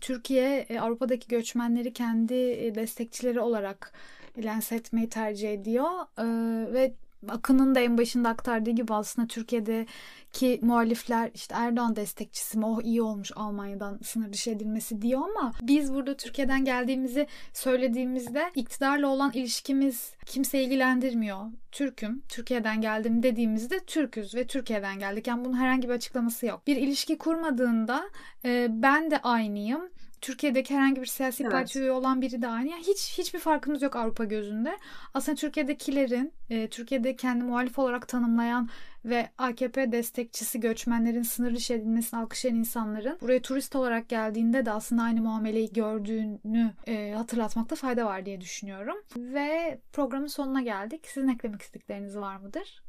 Türkiye 0.00 0.66
e, 0.68 0.80
Avrupa'daki 0.80 1.28
göçmenleri 1.28 1.92
kendi 1.92 2.34
e, 2.34 2.74
destekçileri 2.74 3.40
olarak 3.40 3.92
lanse 4.38 4.74
etmeyi 4.74 5.08
tercih 5.08 5.52
ediyor. 5.52 5.90
Ee, 6.18 6.72
ve 6.72 6.94
Akın'ın 7.28 7.74
da 7.74 7.80
en 7.80 7.98
başında 7.98 8.28
aktardığı 8.28 8.70
gibi 8.70 8.94
aslında 8.94 9.28
Türkiye'deki 9.28 10.58
muhalifler 10.62 11.30
işte 11.34 11.54
Erdoğan 11.58 11.96
destekçisi 11.96 12.58
mi 12.58 12.66
oh 12.66 12.82
iyi 12.82 13.02
olmuş 13.02 13.32
Almanya'dan 13.36 13.98
sınır 14.02 14.32
dışı 14.32 14.50
edilmesi 14.50 15.02
diyor 15.02 15.20
ama 15.20 15.52
biz 15.62 15.94
burada 15.94 16.16
Türkiye'den 16.16 16.64
geldiğimizi 16.64 17.26
söylediğimizde 17.52 18.50
iktidarla 18.54 19.08
olan 19.08 19.32
ilişkimiz 19.34 20.12
kimse 20.26 20.62
ilgilendirmiyor. 20.62 21.38
Türk'üm, 21.72 22.22
Türkiye'den 22.28 22.80
geldim 22.80 23.22
dediğimizde 23.22 23.78
Türk'üz 23.78 24.34
ve 24.34 24.46
Türkiye'den 24.46 24.98
geldik. 24.98 25.26
Yani 25.26 25.44
bunun 25.44 25.56
herhangi 25.56 25.88
bir 25.88 25.94
açıklaması 25.94 26.46
yok. 26.46 26.66
Bir 26.66 26.76
ilişki 26.76 27.18
kurmadığında 27.18 28.04
e, 28.44 28.66
ben 28.70 29.10
de 29.10 29.18
aynıyım 29.22 29.90
Türkiye'deki 30.22 30.74
herhangi 30.74 31.00
bir 31.00 31.06
siyasi 31.06 31.42
evet. 31.42 31.52
parti 31.52 31.80
üye 31.80 31.92
olan 31.92 32.22
biri 32.22 32.42
de 32.42 32.48
aynı. 32.48 32.68
Yani 32.68 32.82
hiç 32.82 33.18
hiçbir 33.18 33.38
farkımız 33.38 33.82
yok 33.82 33.96
Avrupa 33.96 34.24
gözünde. 34.24 34.78
Aslında 35.14 35.36
Türkiye'dekilerin, 35.36 36.32
e, 36.50 36.68
Türkiye'de 36.68 37.16
kendi 37.16 37.44
muhalif 37.44 37.78
olarak 37.78 38.08
tanımlayan 38.08 38.68
ve 39.04 39.30
AKP 39.38 39.92
destekçisi 39.92 40.60
göçmenlerin 40.60 41.22
sınır 41.22 41.54
dışı 41.54 41.74
edilmesini 41.74 42.20
alkışlayan 42.20 42.56
insanların 42.56 43.18
buraya 43.20 43.42
turist 43.42 43.76
olarak 43.76 44.08
geldiğinde 44.08 44.66
de 44.66 44.70
aslında 44.70 45.02
aynı 45.02 45.22
muameleyi 45.22 45.72
gördüğünü 45.72 46.72
e, 46.86 47.12
hatırlatmakta 47.16 47.76
fayda 47.76 48.06
var 48.06 48.26
diye 48.26 48.40
düşünüyorum. 48.40 48.96
Ve 49.16 49.80
programın 49.92 50.26
sonuna 50.26 50.62
geldik. 50.62 51.06
Sizin 51.06 51.28
eklemek 51.28 51.62
istedikleriniz 51.62 52.16
var 52.16 52.36
mıdır? 52.36 52.82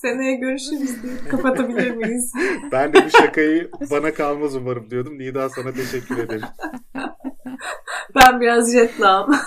Seneye 0.00 0.34
görüşürüz 0.34 1.02
deyip 1.02 1.30
kapatabilir 1.30 1.90
miyiz? 1.90 2.32
ben 2.72 2.92
de 2.92 3.04
bu 3.06 3.10
şakayı 3.10 3.70
bana 3.90 4.14
kalmaz 4.14 4.56
umarım 4.56 4.90
diyordum. 4.90 5.18
Nida 5.18 5.48
sana 5.48 5.72
teşekkür 5.72 6.18
ederim. 6.18 6.48
ben 8.14 8.40
biraz 8.40 8.72
jetlağım. 8.72 9.30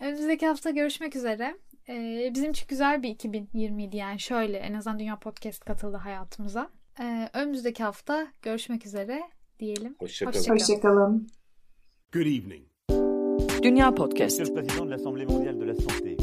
Önümüzdeki 0.00 0.46
hafta 0.46 0.70
görüşmek 0.70 1.16
üzere. 1.16 1.56
Ee, 1.88 2.30
bizim 2.34 2.50
için 2.50 2.66
güzel 2.68 3.02
bir 3.02 3.16
2020'ydi 3.16 3.96
yani 3.96 4.20
şöyle 4.20 4.58
en 4.58 4.74
azından 4.74 4.98
Dünya 4.98 5.18
Podcast 5.18 5.64
katıldı 5.64 5.96
hayatımıza. 5.96 6.70
Ee, 7.00 7.28
önümüzdeki 7.32 7.82
hafta 7.84 8.26
görüşmek 8.42 8.86
üzere 8.86 9.22
diyelim. 9.58 9.96
Hoşçakalın. 9.98 10.38
Hoşçakalın. 10.38 10.58
Hoşçakalın. 10.58 11.28
Good 12.12 12.26
evening. 12.26 12.71
Dünya 13.62 13.94
Podcast. 13.94 14.40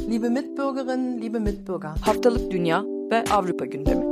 Liebe 0.10 0.30
Mitbürgerinnen, 0.30 1.22
liebe 1.22 1.40
Mitbürger. 1.40 1.90
Haftalık 2.02 2.52
Dünya 2.52 2.84
ve 3.12 3.24
Avrupa 3.32 3.66
gündemi. 3.66 4.09